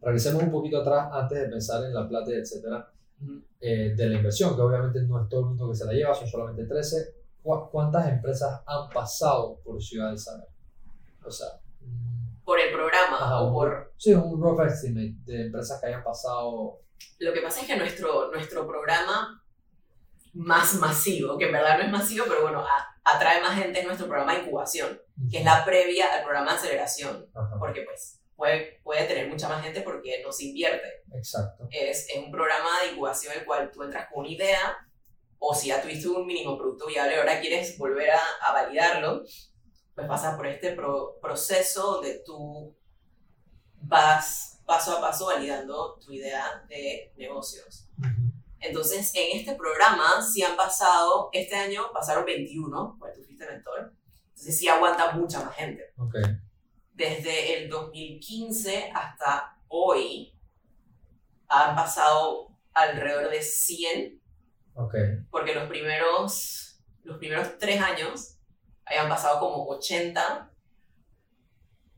[0.01, 2.91] regresemos un poquito atrás antes de pensar en la plata, etcétera,
[3.59, 6.13] eh, de la inversión, que obviamente no es todo el mundo que se la lleva,
[6.13, 7.15] son solamente 13.
[7.71, 10.49] ¿Cuántas empresas han pasado por Ciudad del Saber?
[11.25, 11.47] O sea,
[12.47, 13.93] por el programa o por...
[13.97, 16.81] Sí, un rough estimate de empresas que hayan pasado
[17.19, 19.43] lo que pasa es que nuestro, nuestro programa
[20.33, 22.63] más masivo, que en verdad no es masivo, pero bueno,
[23.03, 26.57] atrae más gente, es nuestro programa de incubación, que es la previa al programa de
[26.57, 27.29] aceleración,
[27.59, 30.87] porque pues puede, puede tener mucha más gente porque no se invierte.
[31.13, 31.67] Exacto.
[31.71, 34.77] Es, es un programa de incubación en el cual tú entras con una idea,
[35.39, 39.23] o si ya tuviste un mínimo producto viable y ahora quieres volver a, a validarlo,
[39.95, 40.77] pues pasas por este
[41.21, 42.75] proceso donde tú
[43.81, 47.87] vas paso a paso validando tu idea de negocios.
[48.59, 53.93] Entonces, en este programa sí han pasado, este año pasaron 21, pues tú fuiste mentor,
[54.27, 55.93] entonces sí aguanta mucha más gente.
[55.97, 56.21] Okay.
[56.93, 60.37] Desde el 2015 hasta hoy
[61.47, 64.21] han pasado alrededor de 100,
[64.73, 65.23] okay.
[65.31, 68.37] porque los primeros, los primeros tres años
[68.85, 70.51] habían pasado como 80,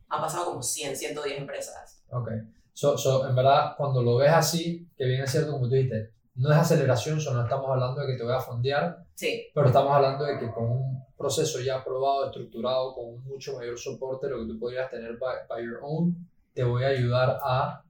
[0.10, 2.04] han pasado como 100, 110 empresas.
[2.12, 2.38] Okay.
[2.80, 6.50] So, so, en verdad, cuando lo ves así, que viene cierto, como tú dijiste, no
[6.50, 9.48] es aceleración, solo no estamos hablando de que te voy a fondear, sí.
[9.54, 13.78] pero estamos hablando de que con un proceso ya aprobado, estructurado, con un mucho mayor
[13.78, 17.84] soporte, lo que tú podrías tener by, your own, te voy a ayudar a,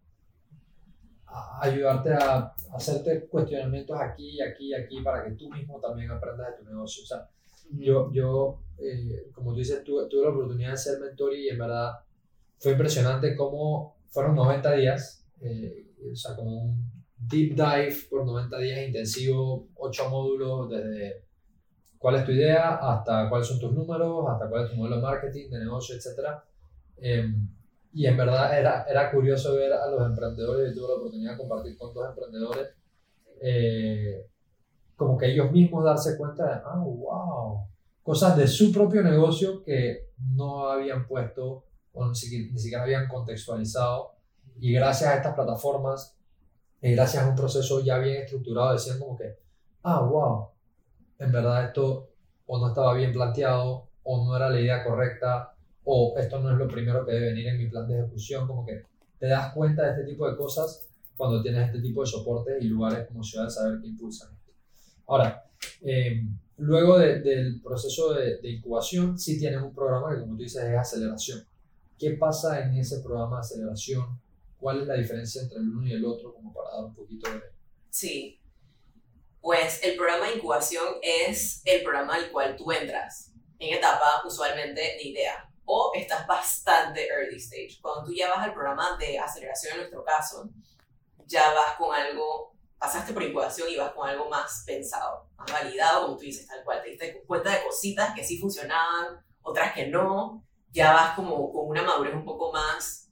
[1.27, 6.63] a ayudarte a, hacerte cuestionamientos aquí, aquí, aquí, para que tú mismo también aprendas de
[6.63, 7.03] tu negocio.
[7.03, 7.29] O sea,
[7.77, 11.59] yo, yo eh, como tú dices, tuve, tuve la oportunidad de ser mentor y en
[11.59, 11.91] verdad
[12.57, 18.57] fue impresionante cómo fueron 90 días, eh, o sea, como un deep dive por 90
[18.59, 21.23] días intensivo, 8 módulos desde
[21.97, 25.01] cuál es tu idea hasta cuáles son tus números, hasta cuál es tu modelo de
[25.01, 26.39] marketing, de negocio, etc.
[26.97, 27.49] Em,
[27.93, 31.37] y en verdad era, era curioso ver a los emprendedores, yo tuve la oportunidad de
[31.37, 32.69] compartir con dos emprendedores,
[33.41, 34.25] eh,
[34.95, 37.67] como que ellos mismos darse cuenta de, ah, wow,
[38.03, 44.13] cosas de su propio negocio que no habían puesto o ni siquiera, habían contextualizado.
[44.59, 46.15] Y gracias a estas plataformas,
[46.81, 49.37] y gracias a un proceso ya bien estructurado, decían como que,
[49.83, 50.49] ah, wow,
[51.19, 52.09] en verdad esto
[52.45, 56.57] o no estaba bien planteado, o no era la idea correcta, o esto no es
[56.57, 58.83] lo primero que debe venir en mi plan de ejecución, como que
[59.19, 62.65] te das cuenta de este tipo de cosas cuando tienes este tipo de soporte y
[62.65, 64.51] lugares como Ciudad de Saber que impulsan esto.
[65.07, 65.43] Ahora,
[65.81, 66.25] eh,
[66.57, 70.77] luego del proceso de, de, incubación, sí tienes un programa que, como tú dices, es
[70.77, 71.43] aceleración.
[71.99, 74.21] ¿Qué pasa en ese programa de aceleración?
[74.57, 76.33] ¿Cuál es la diferencia entre el uno y el otro?
[76.33, 77.41] Como para dar un poquito de...
[77.89, 78.39] Sí.
[79.41, 84.79] Pues el programa de incubación es el programa al cual tú entras en etapa usualmente
[84.79, 87.79] de idea o estás bastante early stage.
[87.81, 90.49] Cuando tú ya vas al programa de aceleración en nuestro caso,
[91.25, 96.05] ya vas con algo, pasaste por incubación y vas con algo más pensado, más validado,
[96.05, 96.81] como tú dices, tal cual.
[96.81, 101.67] Te diste cuenta de cositas que sí funcionaban, otras que no, ya vas como con
[101.67, 103.09] una madurez un poco más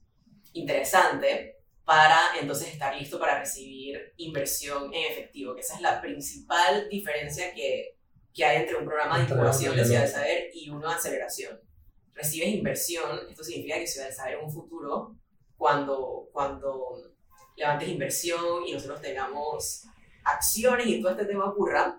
[0.53, 6.89] interesante para entonces estar listo para recibir inversión en efectivo, que esa es la principal
[6.89, 7.97] diferencia que,
[8.33, 10.11] que hay entre un programa de incubación de Ciudad del.
[10.11, 11.59] Saber y uno de aceleración.
[12.13, 15.15] Recibes inversión, esto significa que Ciudad del Saber en un futuro,
[15.55, 17.13] cuando, cuando
[17.55, 19.85] levantes inversión y nosotros tengamos
[20.25, 21.97] acciones y todo este tema ocurra,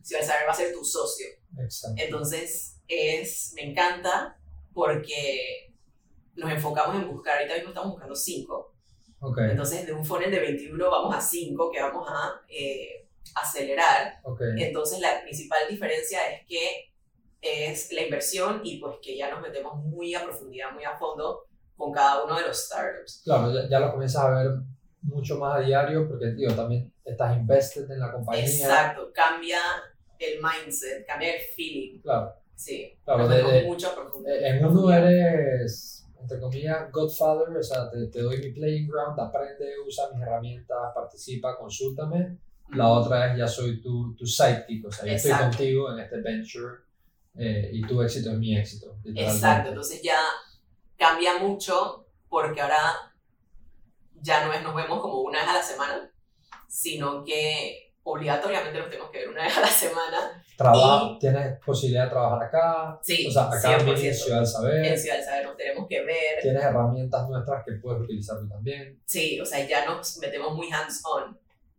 [0.00, 1.26] Ciudad del Saber va a ser tu socio.
[1.58, 2.02] Exacto.
[2.02, 4.38] Entonces, es, me encanta
[4.72, 5.72] porque
[6.34, 8.74] nos enfocamos en buscar, ahorita mismo estamos buscando cinco.
[9.20, 13.06] Ok, Entonces, de un funnel de 21 vamos a 5 que vamos a eh,
[13.36, 14.18] acelerar.
[14.24, 14.40] ok.
[14.56, 16.92] Entonces, la principal diferencia es que
[17.40, 21.46] es la inversión y pues que ya nos metemos muy a profundidad, muy a fondo
[21.76, 23.22] con cada uno de los startups.
[23.24, 24.50] Claro, ya, ya lo comienzas a ver
[25.02, 28.44] mucho más a diario porque, tío, también estás invested en la compañía.
[28.44, 29.60] Exacto, cambia
[30.18, 32.00] el mindset, cambia el feeling.
[32.00, 32.32] Claro,
[32.64, 33.20] Sí, claro.
[33.20, 34.36] nos de- metemos de- mucho a profundidad.
[34.36, 39.18] Eh, En uno eres, entre comillas, Godfather, o sea, te, te doy mi playing ground,
[39.18, 42.38] aprende, usa mis herramientas, participa, consúltame.
[42.74, 46.20] La otra es ya soy tu, tu sidekick, o sea, yo estoy contigo en este
[46.20, 46.76] venture
[47.36, 48.96] eh, y tu éxito es mi éxito.
[49.04, 50.18] Exacto, entonces ya
[50.96, 52.78] cambia mucho porque ahora
[54.22, 56.10] ya no es nos vemos como una vez a la semana,
[56.68, 60.44] sino que obligatoriamente nos tenemos que ver una vez a la semana.
[60.56, 64.14] Traba- Tienes posibilidad de trabajar acá, Sí, o sea, acá en 100%.
[64.14, 64.84] Ciudad del Saber.
[64.84, 66.40] En Ciudad del Saber nos tenemos que ver.
[66.42, 69.00] Tienes herramientas nuestras que puedes utilizar tú también.
[69.06, 71.38] Sí, o sea, ya nos metemos muy hands-on.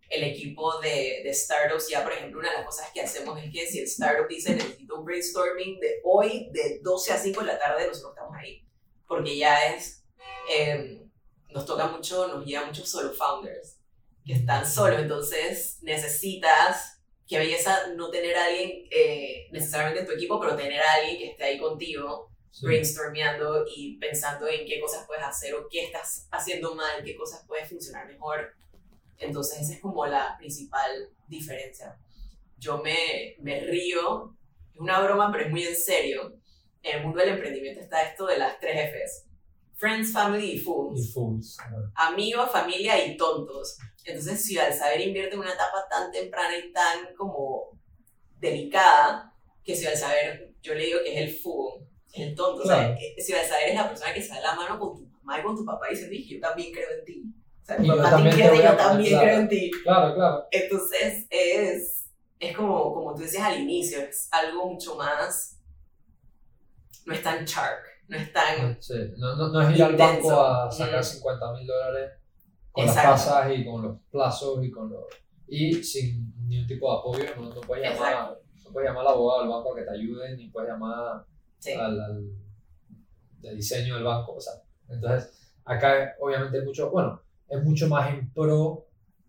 [0.10, 3.52] El equipo de, de startups, ya por ejemplo, una de las cosas que hacemos es
[3.52, 7.46] que si el startup dice necesito un brainstorming de hoy, de 12 a 5 de
[7.48, 8.64] la tarde, nosotros estamos ahí.
[9.08, 10.04] Porque ya es,
[10.56, 11.02] eh,
[11.50, 13.78] nos toca mucho, nos lleva muchos solo founders
[14.26, 20.14] que están solos, entonces necesitas, qué belleza no tener a alguien eh, necesariamente en tu
[20.14, 22.68] equipo, pero tener a alguien que esté ahí contigo Sí.
[22.68, 27.44] brainstormeando y pensando en qué cosas puedes hacer o qué estás haciendo mal, qué cosas
[27.48, 28.54] puedes funcionar mejor.
[29.18, 31.98] Entonces esa es como la principal diferencia.
[32.60, 34.36] Yo me, me río,
[34.72, 36.36] es una broma, pero es muy en serio.
[36.84, 39.26] En el mundo del emprendimiento está esto de las tres Fs.
[39.76, 41.58] Friends, Family y Y Fools.
[41.96, 43.78] Amigos, familia y tontos.
[44.06, 47.70] Entonces del Saber invierte en una etapa tan temprana y tan como
[48.40, 49.34] delicada
[49.64, 52.64] que del Saber, yo le digo que es el fool, es el tonto.
[52.64, 52.96] O sea, Claro.
[53.16, 55.40] que Ciudad del Saber es la persona que se da la mano con tu mamá
[55.40, 57.24] y con tu papá y dice, "Dije, yo también creo en ti.
[57.62, 59.24] O sea, mi papá también yo también claro.
[59.26, 59.72] creo en ti.
[59.84, 60.48] Claro, claro.
[60.52, 62.06] Entonces es,
[62.40, 65.58] es como, como tú decías al inicio, es algo mucho más,
[67.06, 68.82] no es tan shark, no es tan...
[68.82, 70.28] Sí, no, no, no es ir al Intenso.
[70.28, 71.04] banco a sacar Mm.
[71.04, 72.12] 50 mil dólares
[72.74, 73.12] con Exacto.
[73.12, 75.06] las tasas y con los plazos y con los
[75.48, 78.40] y sin ningún tipo de apoyo no, no puedes llamar Exacto.
[78.66, 81.26] no puedes llamar al abogado del banco a que te ayude ni puedes llamar
[81.60, 81.72] Sí.
[81.74, 84.54] al, al diseño del banco o sea
[84.90, 88.88] entonces acá obviamente es mucho bueno es mucho más en pro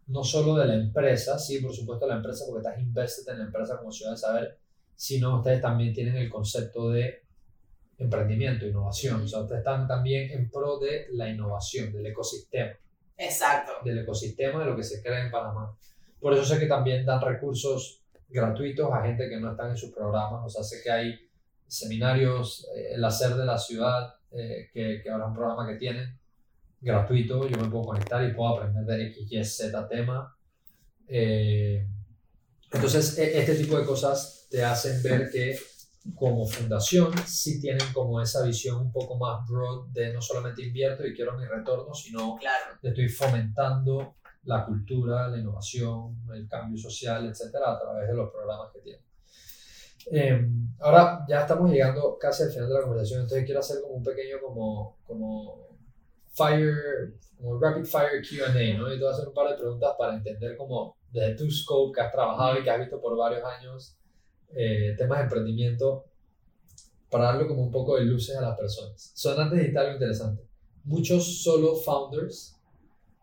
[0.08, 3.44] no solo de la empresa sí por supuesto la empresa porque estás invested en la
[3.44, 4.58] empresa como ciudad de saber
[4.96, 7.22] sino ustedes también tienen el concepto de
[7.98, 9.22] emprendimiento, innovación.
[9.22, 12.72] O sea, ustedes están también en pro de la innovación, del ecosistema,
[13.16, 13.72] Exacto.
[13.84, 15.76] del ecosistema de lo que se crea en Panamá.
[16.20, 19.92] Por eso sé que también dan recursos gratuitos a gente que no están en sus
[19.92, 20.42] programas.
[20.44, 21.28] O sea, sé que hay
[21.66, 25.76] seminarios, eh, el hacer de la ciudad, eh, que, que ahora es un programa que
[25.76, 26.18] tienen,
[26.80, 27.46] gratuito.
[27.48, 30.36] Yo me puedo conectar y puedo aprender de X, Y, Z tema.
[31.06, 31.86] Eh,
[32.72, 35.58] entonces, e- este tipo de cosas te hacen ver que
[36.14, 41.06] como fundación sí tienen como esa visión un poco más broad de no solamente invierto
[41.06, 42.78] y quiero mi retorno, sino Claro.
[42.82, 48.70] estoy fomentando la cultura, la innovación, el cambio social, etcétera, a través de los programas
[48.72, 49.02] que tienen.
[50.10, 50.46] Eh,
[50.80, 54.02] ahora ya estamos llegando casi al final de la conversación, entonces quiero hacer como un
[54.02, 55.68] pequeño como, como
[56.34, 58.92] fire, como rapid fire Q&A, ¿no?
[58.92, 61.94] Y te voy a hacer un par de preguntas para entender como desde tu scope
[61.94, 63.96] que has trabajado y que has visto por varios años
[64.54, 66.04] eh, temas de emprendimiento
[67.10, 69.12] para darle como un poco de luces a las personas.
[69.14, 70.42] Son antes de algo interesante.
[70.84, 72.56] Muchos solo founders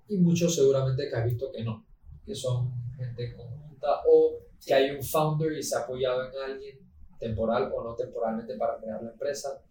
[0.07, 1.86] y muchos seguramente que has visto que no,
[2.26, 6.80] que son gente conjunta o que hay un founder y se ha apoyado en alguien
[7.19, 9.61] temporal o no temporalmente para crear la empresa.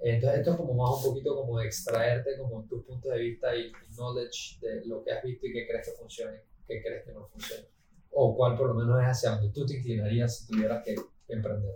[0.00, 3.54] Entonces esto es como más un poquito como de extraerte como tus puntos de vista
[3.54, 7.12] y knowledge de lo que has visto y qué crees que funcione, qué crees que
[7.12, 7.66] no funcione.
[8.12, 11.32] O cuál por lo menos es hacia donde tú te inclinarías si tuvieras que, que
[11.32, 11.74] emprender.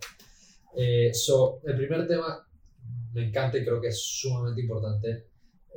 [0.77, 2.47] Eh, so, el primer tema
[3.13, 5.29] me encanta y creo que es sumamente importante.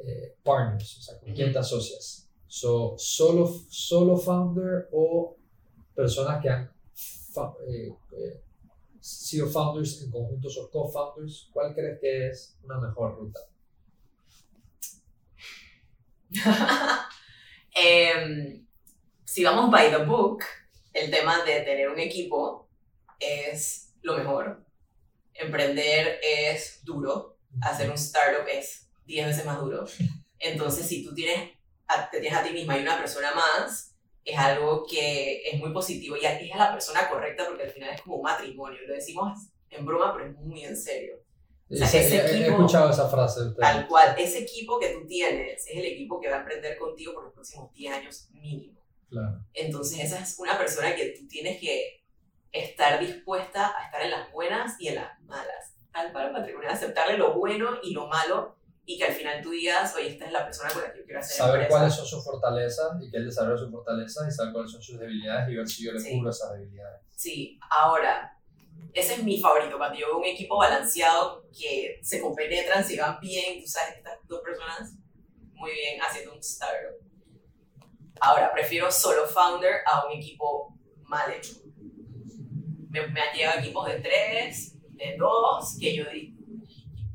[0.05, 2.29] eh, partners, o sea, con quién te asocias.
[2.47, 5.35] So, solo, solo founder o
[5.95, 6.71] personas que han
[7.67, 8.41] eh, eh,
[8.99, 13.39] sido founders en conjuntos o co-founders, ¿cuál crees que es una mejor ruta?
[17.75, 18.66] Em,
[19.37, 20.43] si vamos by the book,
[20.93, 22.67] el tema de tener un equipo
[23.19, 24.65] es lo mejor.
[25.31, 27.37] Emprender es duro.
[27.61, 29.85] Hacer un startup es 10 veces más duro.
[30.39, 31.51] Entonces, si tú tienes
[31.87, 35.71] a, te tienes a ti misma y una persona más, es algo que es muy
[35.71, 38.79] positivo y es a la persona correcta porque al final es como un matrimonio.
[38.87, 39.37] Lo decimos
[39.69, 41.17] en broma, pero es muy en serio.
[41.69, 43.41] O sea, ese equipo, he escuchado esa frase.
[43.59, 47.13] Tal cual, ese equipo que tú tienes es el equipo que va a emprender contigo
[47.13, 48.77] por los próximos 10 años mínimo.
[49.09, 49.39] Claro.
[49.53, 52.03] Entonces esa es una persona que tú tienes que
[52.51, 55.73] estar dispuesta a estar en las buenas y en las malas.
[55.91, 59.93] Tal cual, patrimonio, aceptarle lo bueno y lo malo y que al final tú digas,
[59.95, 62.23] oye, esta es la persona con la que yo quiero hacer Saber cuáles son sus
[62.23, 65.67] fortalezas y que él desarrolle sus fortalezas y saber cuáles son sus debilidades y ver
[65.67, 67.01] si yo le cubro esas debilidades.
[67.11, 68.39] Sí, ahora,
[68.93, 73.19] ese es mi favorito, cuando yo veo un equipo balanceado que se compenetran, se van
[73.19, 74.93] bien, tú sabes, estas dos personas
[75.53, 76.96] muy bien haciendo un startup.
[78.21, 81.53] Ahora, prefiero solo founder a un equipo mal hecho.
[82.89, 86.37] Me, me han llegado equipos de tres, de dos, que yo digo,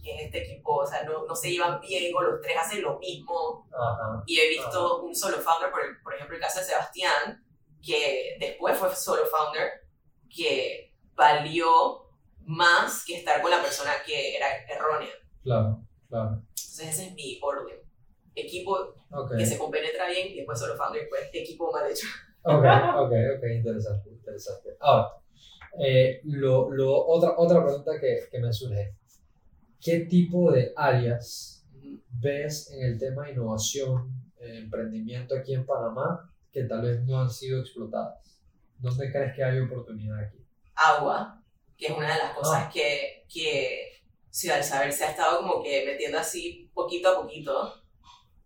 [0.03, 2.82] que es este equipo, o sea, no, no se llevan bien o los tres hacen
[2.82, 3.68] lo mismo.
[4.26, 7.44] y he visto un solo founder, por, por ejemplo, el caso de Sebastián,
[7.82, 9.70] que después fue solo founder,
[10.28, 12.09] que valió
[12.44, 15.12] más que estar con la persona que era errónea.
[15.42, 16.42] Claro, claro.
[16.48, 17.82] Entonces ese es mi orden.
[18.35, 18.95] Equipo
[19.37, 22.07] que se compenetra bien y después solo founder después equipo mal hecho.
[22.45, 24.76] Ok, ok, ok, interesante, interesante.
[24.80, 25.09] Ahora,
[25.78, 28.97] eh, lo, lo, otra, otra pregunta que, que me surge
[29.83, 31.66] ¿Qué tipo de áreas
[32.20, 37.20] ves en el tema de innovación, eh, emprendimiento aquí en Panamá que tal vez no
[37.20, 38.41] han sido explotadas?
[38.78, 40.39] ¿Dónde crees que hay oportunidad aquí?
[40.76, 41.43] Agua,
[41.76, 42.70] que es una de las cosas ah.
[42.72, 47.82] que, que Ciudad del Saber se ha estado como que metiendo así poquito a poquito.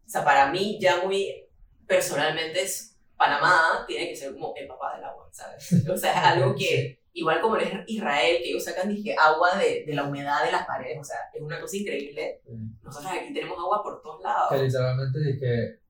[0.07, 1.49] O sea, para mí ya muy
[1.87, 5.89] personalmente es Panamá tiene que ser como el papá del agua, ¿sabes?
[5.89, 9.85] O sea, es algo que igual como es Israel, que ellos sacan dije, agua de,
[9.87, 12.43] de, la humedad de las paredes, o sea, es una cosa increíble.
[12.83, 14.51] Nosotros aquí tenemos agua por todos lados.
[14.51, 15.81] Que literalmente dije,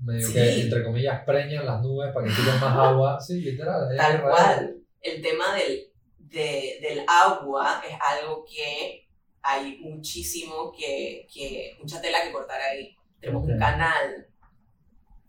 [0.00, 3.20] medio que, entre comillas, preñan las nubes para que tiren más agua.
[3.20, 3.88] Sí, literal.
[3.96, 4.76] Tal cual.
[5.00, 9.08] El tema del, de, del agua es algo que
[9.42, 12.96] hay muchísimo que, que mucha tela que cortar ahí.
[13.20, 14.28] Tenemos un canal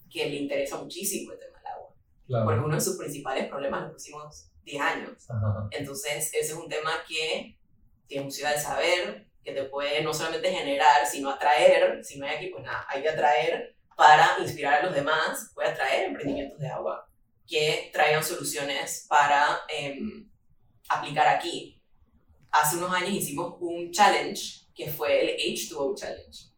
[0.10, 1.94] que le interesa muchísimo el tema del agua.
[2.28, 2.46] Claro.
[2.46, 5.28] Porque uno de sus principales problemas los próximos 10 años.
[5.72, 7.58] Entonces, ese es un tema que
[8.08, 12.04] tiene un ciudad del saber, que te puede no solamente generar, sino atraer.
[12.04, 15.70] Si no hay aquí, pues nada, hay que atraer para inspirar a los demás, puede
[15.70, 17.10] atraer emprendimientos de agua
[17.46, 20.30] que traigan soluciones para em,
[20.88, 21.82] aplicar aquí.
[22.52, 26.49] Hace unos años hicimos un challenge que fue el H2O Challenge,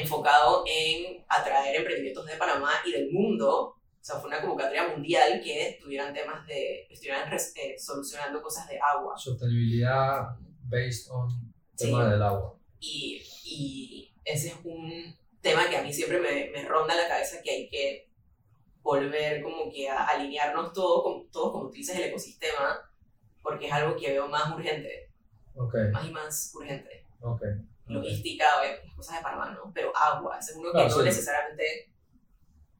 [0.00, 3.76] enfocado en atraer emprendimientos de Panamá y del mundo
[4.06, 8.78] o sea, fue una convocatoria mundial que tuvieran temas de, estuvieran eh, solucionando cosas de
[8.78, 9.18] agua.
[9.18, 10.28] Sostenibilidad
[10.62, 12.56] based on tema del agua.
[12.78, 17.42] Y, y, ese es un tema que a mí siempre me, me, ronda la cabeza
[17.42, 18.08] que hay que
[18.80, 22.78] volver como que a alinearnos todos, con, todos como tú dices, el ecosistema,
[23.42, 25.10] porque es algo que veo más urgente.
[25.56, 25.90] Okay.
[25.90, 27.04] Más y más urgente.
[27.20, 27.54] Okay.
[27.88, 28.46] Logística,
[28.96, 29.70] cosas de Panamá, ¿no?
[29.72, 31.92] Pero agua, es uno que no necesariamente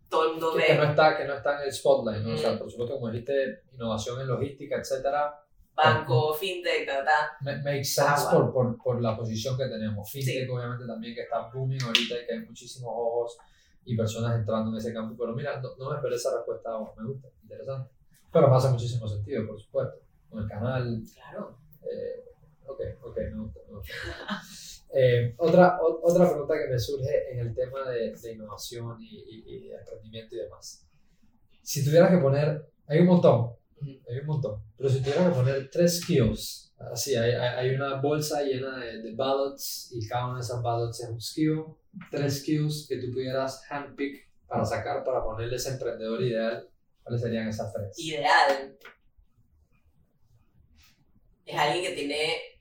[0.08, 0.66] todo el mundo que, ve.
[0.66, 2.34] Que no, está, que no está en el spotlight, ¿no?
[2.34, 5.42] O sea, por supuesto, como dijiste, innovación en logística, etcétera.
[5.74, 10.10] Banco, fintech, ta, Makes sense por, por, por, la posición que tenemos.
[10.10, 13.38] Fintech, obviamente, también que está booming ahorita y que hay muchísimos ojos
[13.84, 15.14] y personas entrando en ese campo.
[15.18, 17.90] Pero mira, no, me esperé esa respuesta me gusta, interesante.
[18.32, 19.98] Pero hace muchísimo sentido, por supuesto.
[20.30, 21.02] Con el canal.
[21.14, 21.58] Claro.
[21.82, 22.24] Eh,
[22.66, 23.60] ok, ok, me gusta.
[23.68, 23.92] Me gusta.
[24.98, 29.70] Eh, otra, otra pregunta que me surge en el tema de, de innovación y, y,
[29.70, 30.88] emprendimiento y demás.
[31.60, 35.68] Si tuvieras que poner, hay un montón, hay un montón, pero si tuvieras que poner
[35.70, 40.44] tres skills, así, hay, hay una bolsa llena de, de ballots y cada una de
[40.44, 41.64] esas ballots es un skill,
[42.10, 46.70] tres skills que tú pudieras handpick para sacar, para ponerle ese emprendedor ideal,
[47.02, 47.98] ¿cuáles serían esas tres?
[47.98, 48.78] Ideal.
[51.44, 52.55] Es alguien que tiene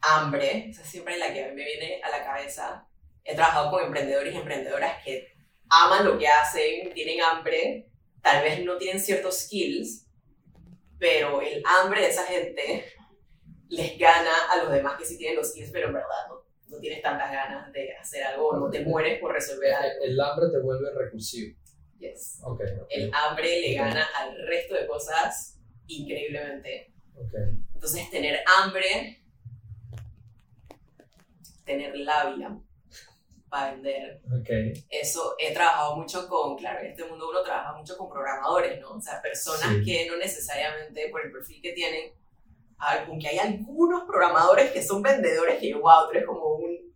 [0.00, 2.86] hambre, esa siempre es la que a mí me viene a la cabeza.
[3.24, 5.32] He trabajado con emprendedores y emprendedoras que
[5.68, 7.88] aman lo que hacen, tienen hambre,
[8.22, 10.06] tal vez no tienen ciertos skills,
[10.98, 12.84] pero el hambre de esa gente
[13.68, 16.78] les gana a los demás que sí tienen los skills, pero en verdad no, no
[16.78, 20.04] tienes tantas ganas de hacer algo, no te mueres por resolver algo.
[20.04, 21.56] El hambre te vuelve recursivo.
[21.98, 22.40] Yes.
[22.42, 26.92] Okay, El hambre le gana al resto de cosas increíblemente.
[27.14, 27.58] Okay.
[27.74, 29.24] Entonces, tener hambre
[31.66, 32.56] tener labia
[33.50, 34.20] para vender.
[34.40, 34.72] Okay.
[34.88, 38.92] Eso he trabajado mucho con, claro, en este mundo uno trabaja mucho con programadores, ¿no?
[38.92, 42.12] O sea, personas que no necesariamente por el perfil que tienen,
[42.78, 46.94] aunque hay algunos programadores que son vendedores que, wow, tú eres como un,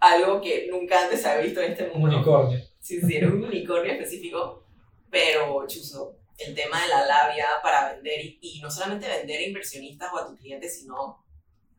[0.00, 2.08] algo que nunca antes se había visto en este mundo.
[2.08, 2.58] Un unicornio.
[2.80, 4.64] Sí, sí, eres un unicornio específico,
[5.10, 10.12] pero chuzo, el tema de la labia para vender y, no solamente vender a inversionistas
[10.12, 11.24] o a tus clientes, sino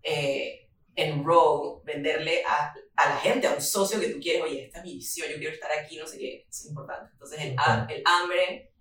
[0.01, 0.64] eh,
[0.95, 4.85] enroll, venderle a, a, la gente, a un socio que tú quieres, oye, esta es
[4.85, 7.11] mi visión, yo quiero estar aquí, no sé qué, es importante.
[7.11, 7.55] Entonces, el,
[7.89, 8.73] el hambre,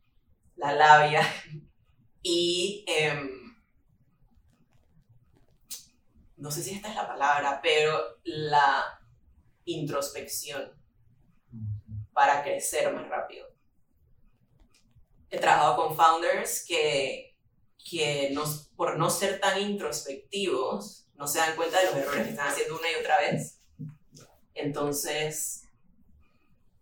[0.56, 1.22] la labia
[2.22, 2.84] y...
[2.86, 3.44] Em,
[6.36, 9.00] no sé si esta es la palabra, pero la
[9.64, 10.72] introspección
[12.12, 13.54] para crecer más rápido
[15.34, 17.36] he trabajado con founders que,
[17.84, 18.44] que no,
[18.76, 22.78] por no ser tan introspectivos no se dan cuenta de los errores que están haciendo
[22.78, 23.58] una y otra vez.
[24.54, 25.66] Entonces,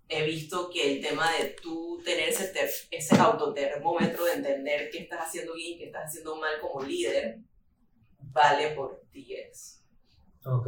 [0.09, 2.53] he visto que el tema de tú tener ese,
[2.91, 7.39] ese autotermómetro de entender qué estás haciendo bien y qué estás haciendo mal como líder,
[8.19, 9.85] vale por 10.
[10.47, 10.67] Ok,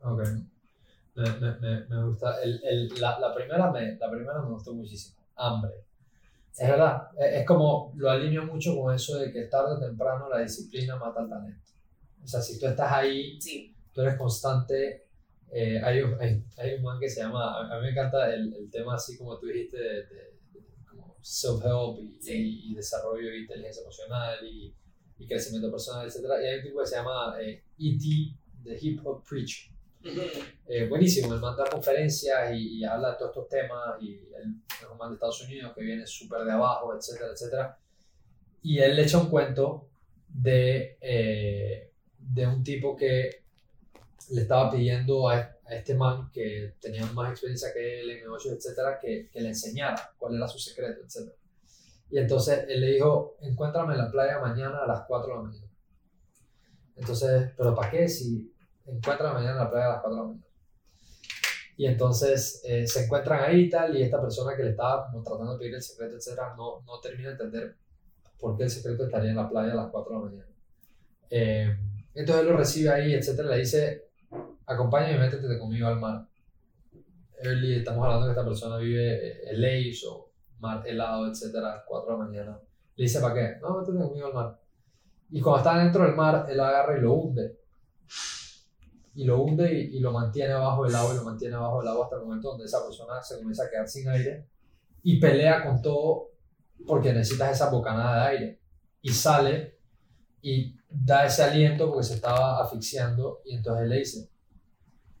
[0.00, 0.22] ok.
[1.16, 2.42] Me, me, me gusta.
[2.42, 5.20] El, el, la, la, primera me, la primera me gustó muchísimo.
[5.36, 5.72] Hambre.
[6.56, 10.38] Es verdad, es como lo alineo mucho con eso de que tarde o temprano la
[10.38, 11.70] disciplina mata al talento.
[12.22, 13.74] O sea, si tú estás ahí, sí.
[13.92, 15.06] tú eres constante.
[15.52, 18.54] Eh, hay, un, hay, hay, un man que se llama, a mí me encanta el,
[18.54, 20.30] el tema así como tú dijiste, de, de,
[21.22, 24.72] self-help y, y, desarrollo de inteligencia emocional y,
[25.18, 26.20] y, crecimiento personal, etc.
[26.40, 27.46] Y hay un tipo que se llama E.T.
[27.46, 29.70] Eh, e The Hip Hop Preacher
[30.02, 34.96] eh, buenísimo, él manda conferencias y, habla de todos estos temas y él es un
[34.96, 37.78] man de Estados Unidos que viene súper de abajo, etcétera, etcétera.
[38.62, 39.88] Y él le echa un cuento
[40.28, 41.89] de, eh,
[42.32, 43.44] de un tipo que
[44.30, 48.98] le estaba pidiendo a, este man que tenía más experiencia que él en negocios, etcétera,
[49.00, 51.36] que, que, le enseñara cuál era su secreto, etcétera.
[52.10, 55.42] Y entonces él le dijo, encuéntrame en la playa mañana a las 4 de la
[55.42, 55.70] mañana.
[56.96, 58.08] Entonces, ¿pero para qué?
[58.08, 58.52] Si
[58.84, 60.46] encuentran mañana en la playa a las 4 de la mañana.
[61.76, 65.22] Y entonces eh, se encuentran ahí y tal, y esta persona que le estaba como
[65.22, 67.76] tratando de pedir el secreto, etcétera, no, no termina de entender
[68.38, 70.50] por qué el secreto estaría en la playa a las 4 de la mañana.
[71.30, 71.76] Eh,
[72.14, 74.10] entonces él lo recibe ahí, etcétera, le dice,
[74.66, 76.26] acompáñame y métete conmigo al mar.
[77.42, 82.18] Early, estamos hablando que esta persona vive en ley o mar helado, etcétera, 4 de
[82.18, 82.60] la mañana.
[82.96, 83.60] Le dice, ¿para qué?
[83.60, 84.60] No, métete conmigo al mar.
[85.30, 87.60] Y cuando está dentro del mar, él agarra y lo hunde
[89.14, 92.04] y lo hunde y, lo mantiene abajo del agua y lo mantiene abajo del agua
[92.04, 94.46] hasta el momento donde esa persona se comienza a quedar sin aire
[95.02, 96.30] y pelea con todo
[96.86, 98.60] porque necesitas esa bocanada de aire
[99.02, 99.78] y sale
[100.42, 104.28] y da ese aliento porque se estaba asfixiando y entonces le dice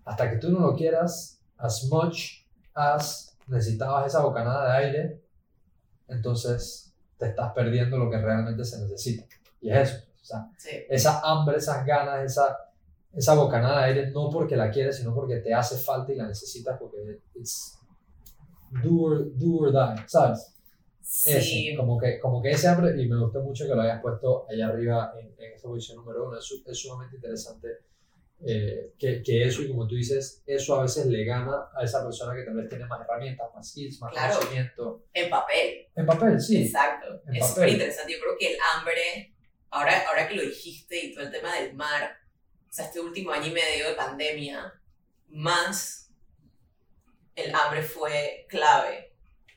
[0.04, 2.44] hasta que tú no lo quieras as much
[2.74, 5.22] as necesitabas esa bocanada de aire
[6.08, 9.24] entonces te estás perdiendo lo que realmente se necesita
[9.60, 10.50] y es eso o sea,
[10.88, 12.70] esa hambre esas ganas esa
[13.12, 16.26] esa bocanada de aire no porque la quieres, sino porque te hace falta y la
[16.26, 17.78] necesitas porque es
[18.82, 20.54] do or, do or die, ¿sabes?
[21.12, 21.74] Sí.
[21.76, 24.68] como, que, como que ese hambre, y me gustó mucho que lo hayas puesto allá
[24.68, 27.68] arriba en, en esta posición número uno, es, es sumamente interesante
[28.46, 32.02] eh, que, que, eso, y como tú dices, eso a veces le gana a esa
[32.02, 35.04] persona que tal vez tiene más herramientas, más skills, más conocimiento.
[35.12, 35.88] En papel.
[35.94, 36.62] En papel, sí.
[36.62, 37.22] Exacto.
[37.26, 38.12] es súper interesante.
[38.12, 39.34] Yo creo que el hambre,
[39.70, 42.18] ahora, ahora que lo dijiste y todo el tema del mar,
[42.68, 44.72] o sea, este último año y medio de pandemia,
[45.28, 46.10] más
[47.34, 49.09] el hambre fue clave,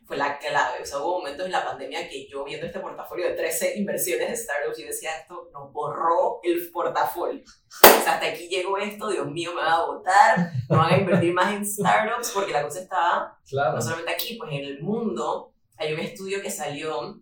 [0.05, 0.81] fue la clave.
[0.81, 4.29] O sea, hubo momentos en la pandemia que yo viendo este portafolio de 13 inversiones
[4.29, 7.43] de startups, yo decía, esto nos borró el portafolio.
[7.43, 10.97] O sea, hasta aquí llegó esto, Dios mío, me va a votar, no van a
[10.97, 13.75] invertir más en startups, porque la cosa estaba, claro.
[13.75, 15.53] no solamente aquí, pues en el mundo.
[15.77, 17.19] Hay un estudio que salió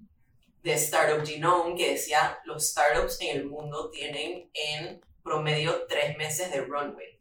[0.62, 6.52] de Startup Genome que decía, los startups en el mundo tienen en promedio tres meses
[6.52, 7.20] de runway.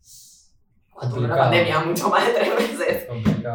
[0.92, 3.08] Cuando una pandemia, mucho más de tres meses.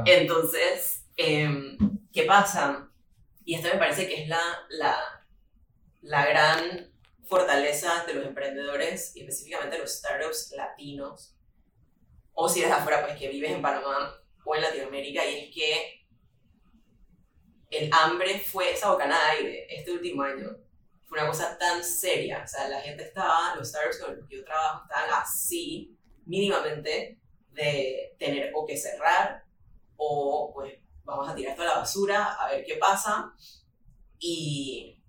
[0.06, 1.78] Entonces, eh,
[2.14, 2.90] ¿qué pasa?
[3.44, 4.98] Y esto me parece que es la, la,
[6.02, 6.92] la gran
[7.26, 11.36] fortaleza de los emprendedores y específicamente los startups latinos,
[12.34, 15.56] o si eres de afuera, pues que vives en Panamá o en Latinoamérica, y es
[15.56, 16.06] que
[17.72, 20.66] el hambre fue esa bocanada de aire este último año
[21.06, 22.42] fue una cosa tan seria.
[22.44, 25.96] O sea, la gente estaba, los startups con los que yo trabajo estaban así,
[26.26, 27.20] mínimamente,
[27.52, 29.44] de tener o que cerrar
[29.98, 30.74] o pues
[31.06, 33.32] vamos a tirar esto a la basura, a ver qué pasa.
[34.20, 35.02] Y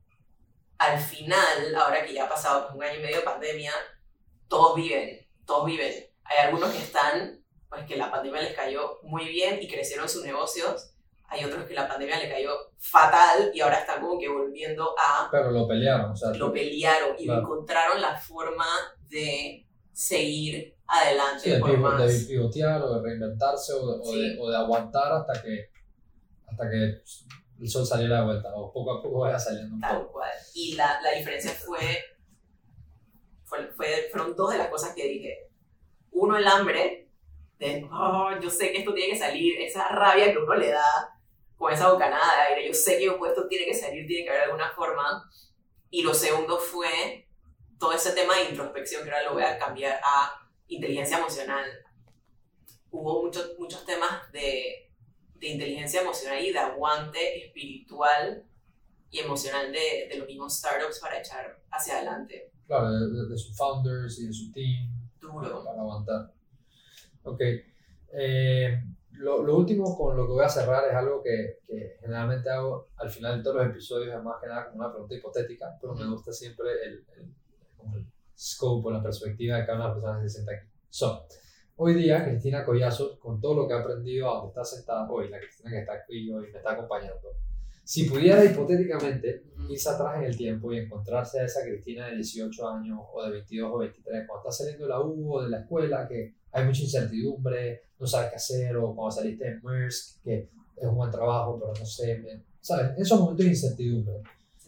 [0.79, 3.73] al final, ahora que ya ha pasado un año y medio de pandemia,
[4.49, 5.93] todos viven, todos viven.
[6.25, 10.23] Hay algunos que están pues que la pandemia les cayó muy bien y crecieron sus
[10.25, 10.93] negocios.
[11.29, 15.29] Hay otros que la pandemia le cayó fatal y ahora están como que volviendo a...
[15.33, 16.31] Pero lo pelearon, o sea...
[16.31, 17.41] Lo pelearon y Claro.
[17.41, 18.67] encontraron la forma
[19.09, 21.41] de seguir adelante.
[21.43, 21.99] Sí, de, por más.
[22.21, 24.39] de pivotear o de reinventarse o de, o de- Sí.
[24.41, 25.71] o de aguantar hasta que,
[26.47, 27.03] hasta que
[27.61, 29.93] el sol saliera de vuelta o poco a poco vaya saliendo un poco.
[29.95, 30.31] Tal cual.
[30.55, 31.81] Y la, la diferencia fue,
[33.45, 35.49] fue, fue- fueron dos de las cosas que dije.
[36.13, 37.09] Uno, el hambre,
[37.59, 40.85] de, "Oh, yo sé que esto tiene que salir, esa rabia que uno le da
[41.57, 44.43] con esa bocanada de aire, yo sé que esto tiene que salir, tiene que haber
[44.43, 45.31] alguna forma.
[45.91, 47.27] Y lo segundo fue
[47.79, 50.33] todo ese tema de introspección, que ahora lo voy a cambiar a
[50.69, 51.65] inteligencia emocional.
[52.91, 54.86] Hubo muchos, muchos temas de,
[55.39, 58.45] de inteligencia emocional y de aguante espiritual
[59.11, 62.51] y emocional de, de los mismos startups para echar hacia adelante.
[62.67, 65.65] Claro, de, de- de sus founders y de su team Duro.
[65.65, 66.33] para aguantar.
[67.23, 67.41] Ok.
[68.13, 68.83] Eh,
[69.13, 72.89] lo, lo último con lo que voy a cerrar es algo que, que generalmente hago
[72.97, 75.95] al final de todos los episodios, es más que nada como una pregunta hipotética, pero
[75.95, 77.35] me gusta siempre el, el,
[77.95, 78.07] el
[78.39, 80.69] scope o la perspectiva de cada una de las personas que se sienta aquí.
[80.91, 81.27] So,
[81.77, 85.29] hoy día, Cristina Collazos, con todo lo que ha aprendido a donde está sentada hoy,
[85.29, 87.17] la Cristina que está aquí hoy me está acompañando,
[87.85, 92.69] si pudiera hipotéticamente irse atrás en el tiempo y encontrarse a esa Cristina de 18
[92.69, 95.61] años o de 22 o 23, cuando estás saliendo de la U o de la
[95.61, 100.49] escuela, que hay mucha incertidumbre, no sabes qué hacer, o cuando saliste de Maersk, que
[100.77, 102.99] es un buen trabajo, pero no sé, me- ¿sabes?
[102.99, 104.15] Esos momentos de incertidumbre,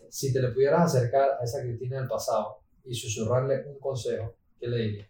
[0.09, 4.68] si te le pudieras acercar a esa Cristina del pasado y susurrarle un consejo, ¿qué
[4.68, 5.09] le dirías?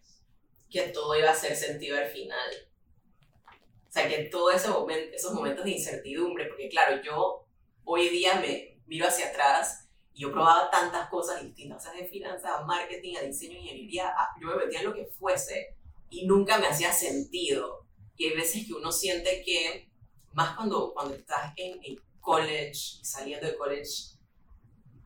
[0.69, 2.49] Que todo iba a hacer sentido al final.
[3.87, 7.45] O sea, que todos ese momen- esos momentos de incertidumbre, porque claro, yo
[7.85, 12.07] hoy día me miro hacia atrás y yo probaba tantas cosas distintas, o sea, de
[12.07, 15.75] finanzas, a marketing, a diseño, ingeniería, a- yo me metía en lo que fuese
[16.09, 17.85] y nunca me hacía sentido.
[18.15, 19.89] Y hay veces que uno siente que,
[20.33, 23.89] más cuando, cuando estás en, en college, saliendo de college,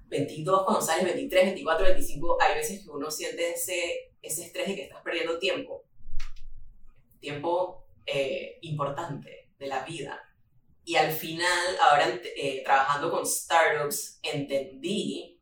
[0.08, 4.76] 22, cuando sales 23, 24, 25, hay veces que uno siente ese, ese estrés de
[4.76, 5.84] que estás perdiendo tiempo.
[7.20, 10.20] Tiempo eh, importante de la vida.
[10.86, 15.40] Y al final, ahora eh, trabajando con startups, entendí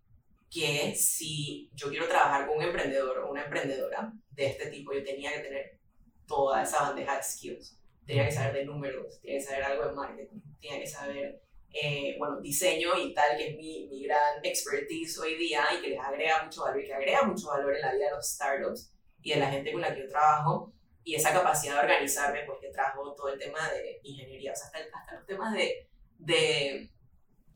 [0.49, 5.03] que si yo quiero trabajar con un emprendedor o una emprendedora de este tipo, yo
[5.03, 5.79] tenía que tener
[6.27, 7.77] toda esa bandeja de skills.
[8.05, 11.41] Tenía que saber de números, tenía que saber algo de marketing, tenía que saber
[11.73, 15.89] eh, bueno, diseño y tal, que es mi, mi gran expertise hoy día y que
[15.89, 18.91] les agrega mucho valor y que agrega mucho valor en la vida de los startups
[19.21, 22.59] y de la gente con la que yo trabajo y esa capacidad de organizarme, pues
[22.59, 25.87] que trajo todo el tema de ingeniería, o sea, hasta, hasta los temas de,
[26.19, 26.89] de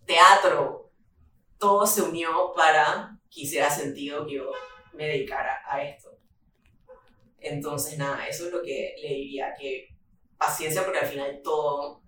[0.05, 0.91] teatro,
[1.57, 4.51] todo se unió para que hiciera sentido que yo
[4.93, 6.17] me dedicara a esto.
[7.39, 9.89] Entonces, nada, eso es lo que le diría, que
[10.37, 12.01] paciencia porque al final todo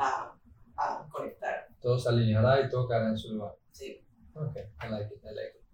[0.00, 0.37] va
[0.78, 1.68] a conectar.
[1.80, 3.54] Todo se alineará y todo caerá en su lugar.
[3.72, 4.04] Sí.
[4.34, 5.68] Ok, I like it, I like it.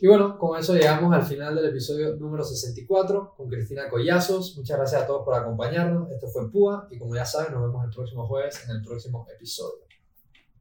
[0.00, 4.56] Y bueno, con eso llegamos al final del episodio número 64 con Cristina Collazos.
[4.56, 6.10] Muchas gracias a todos por acompañarnos.
[6.10, 9.24] Esto fue Púa y como ya saben, nos vemos el próximo jueves en el próximo
[9.32, 9.84] episodio.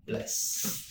[0.05, 0.90] Bless.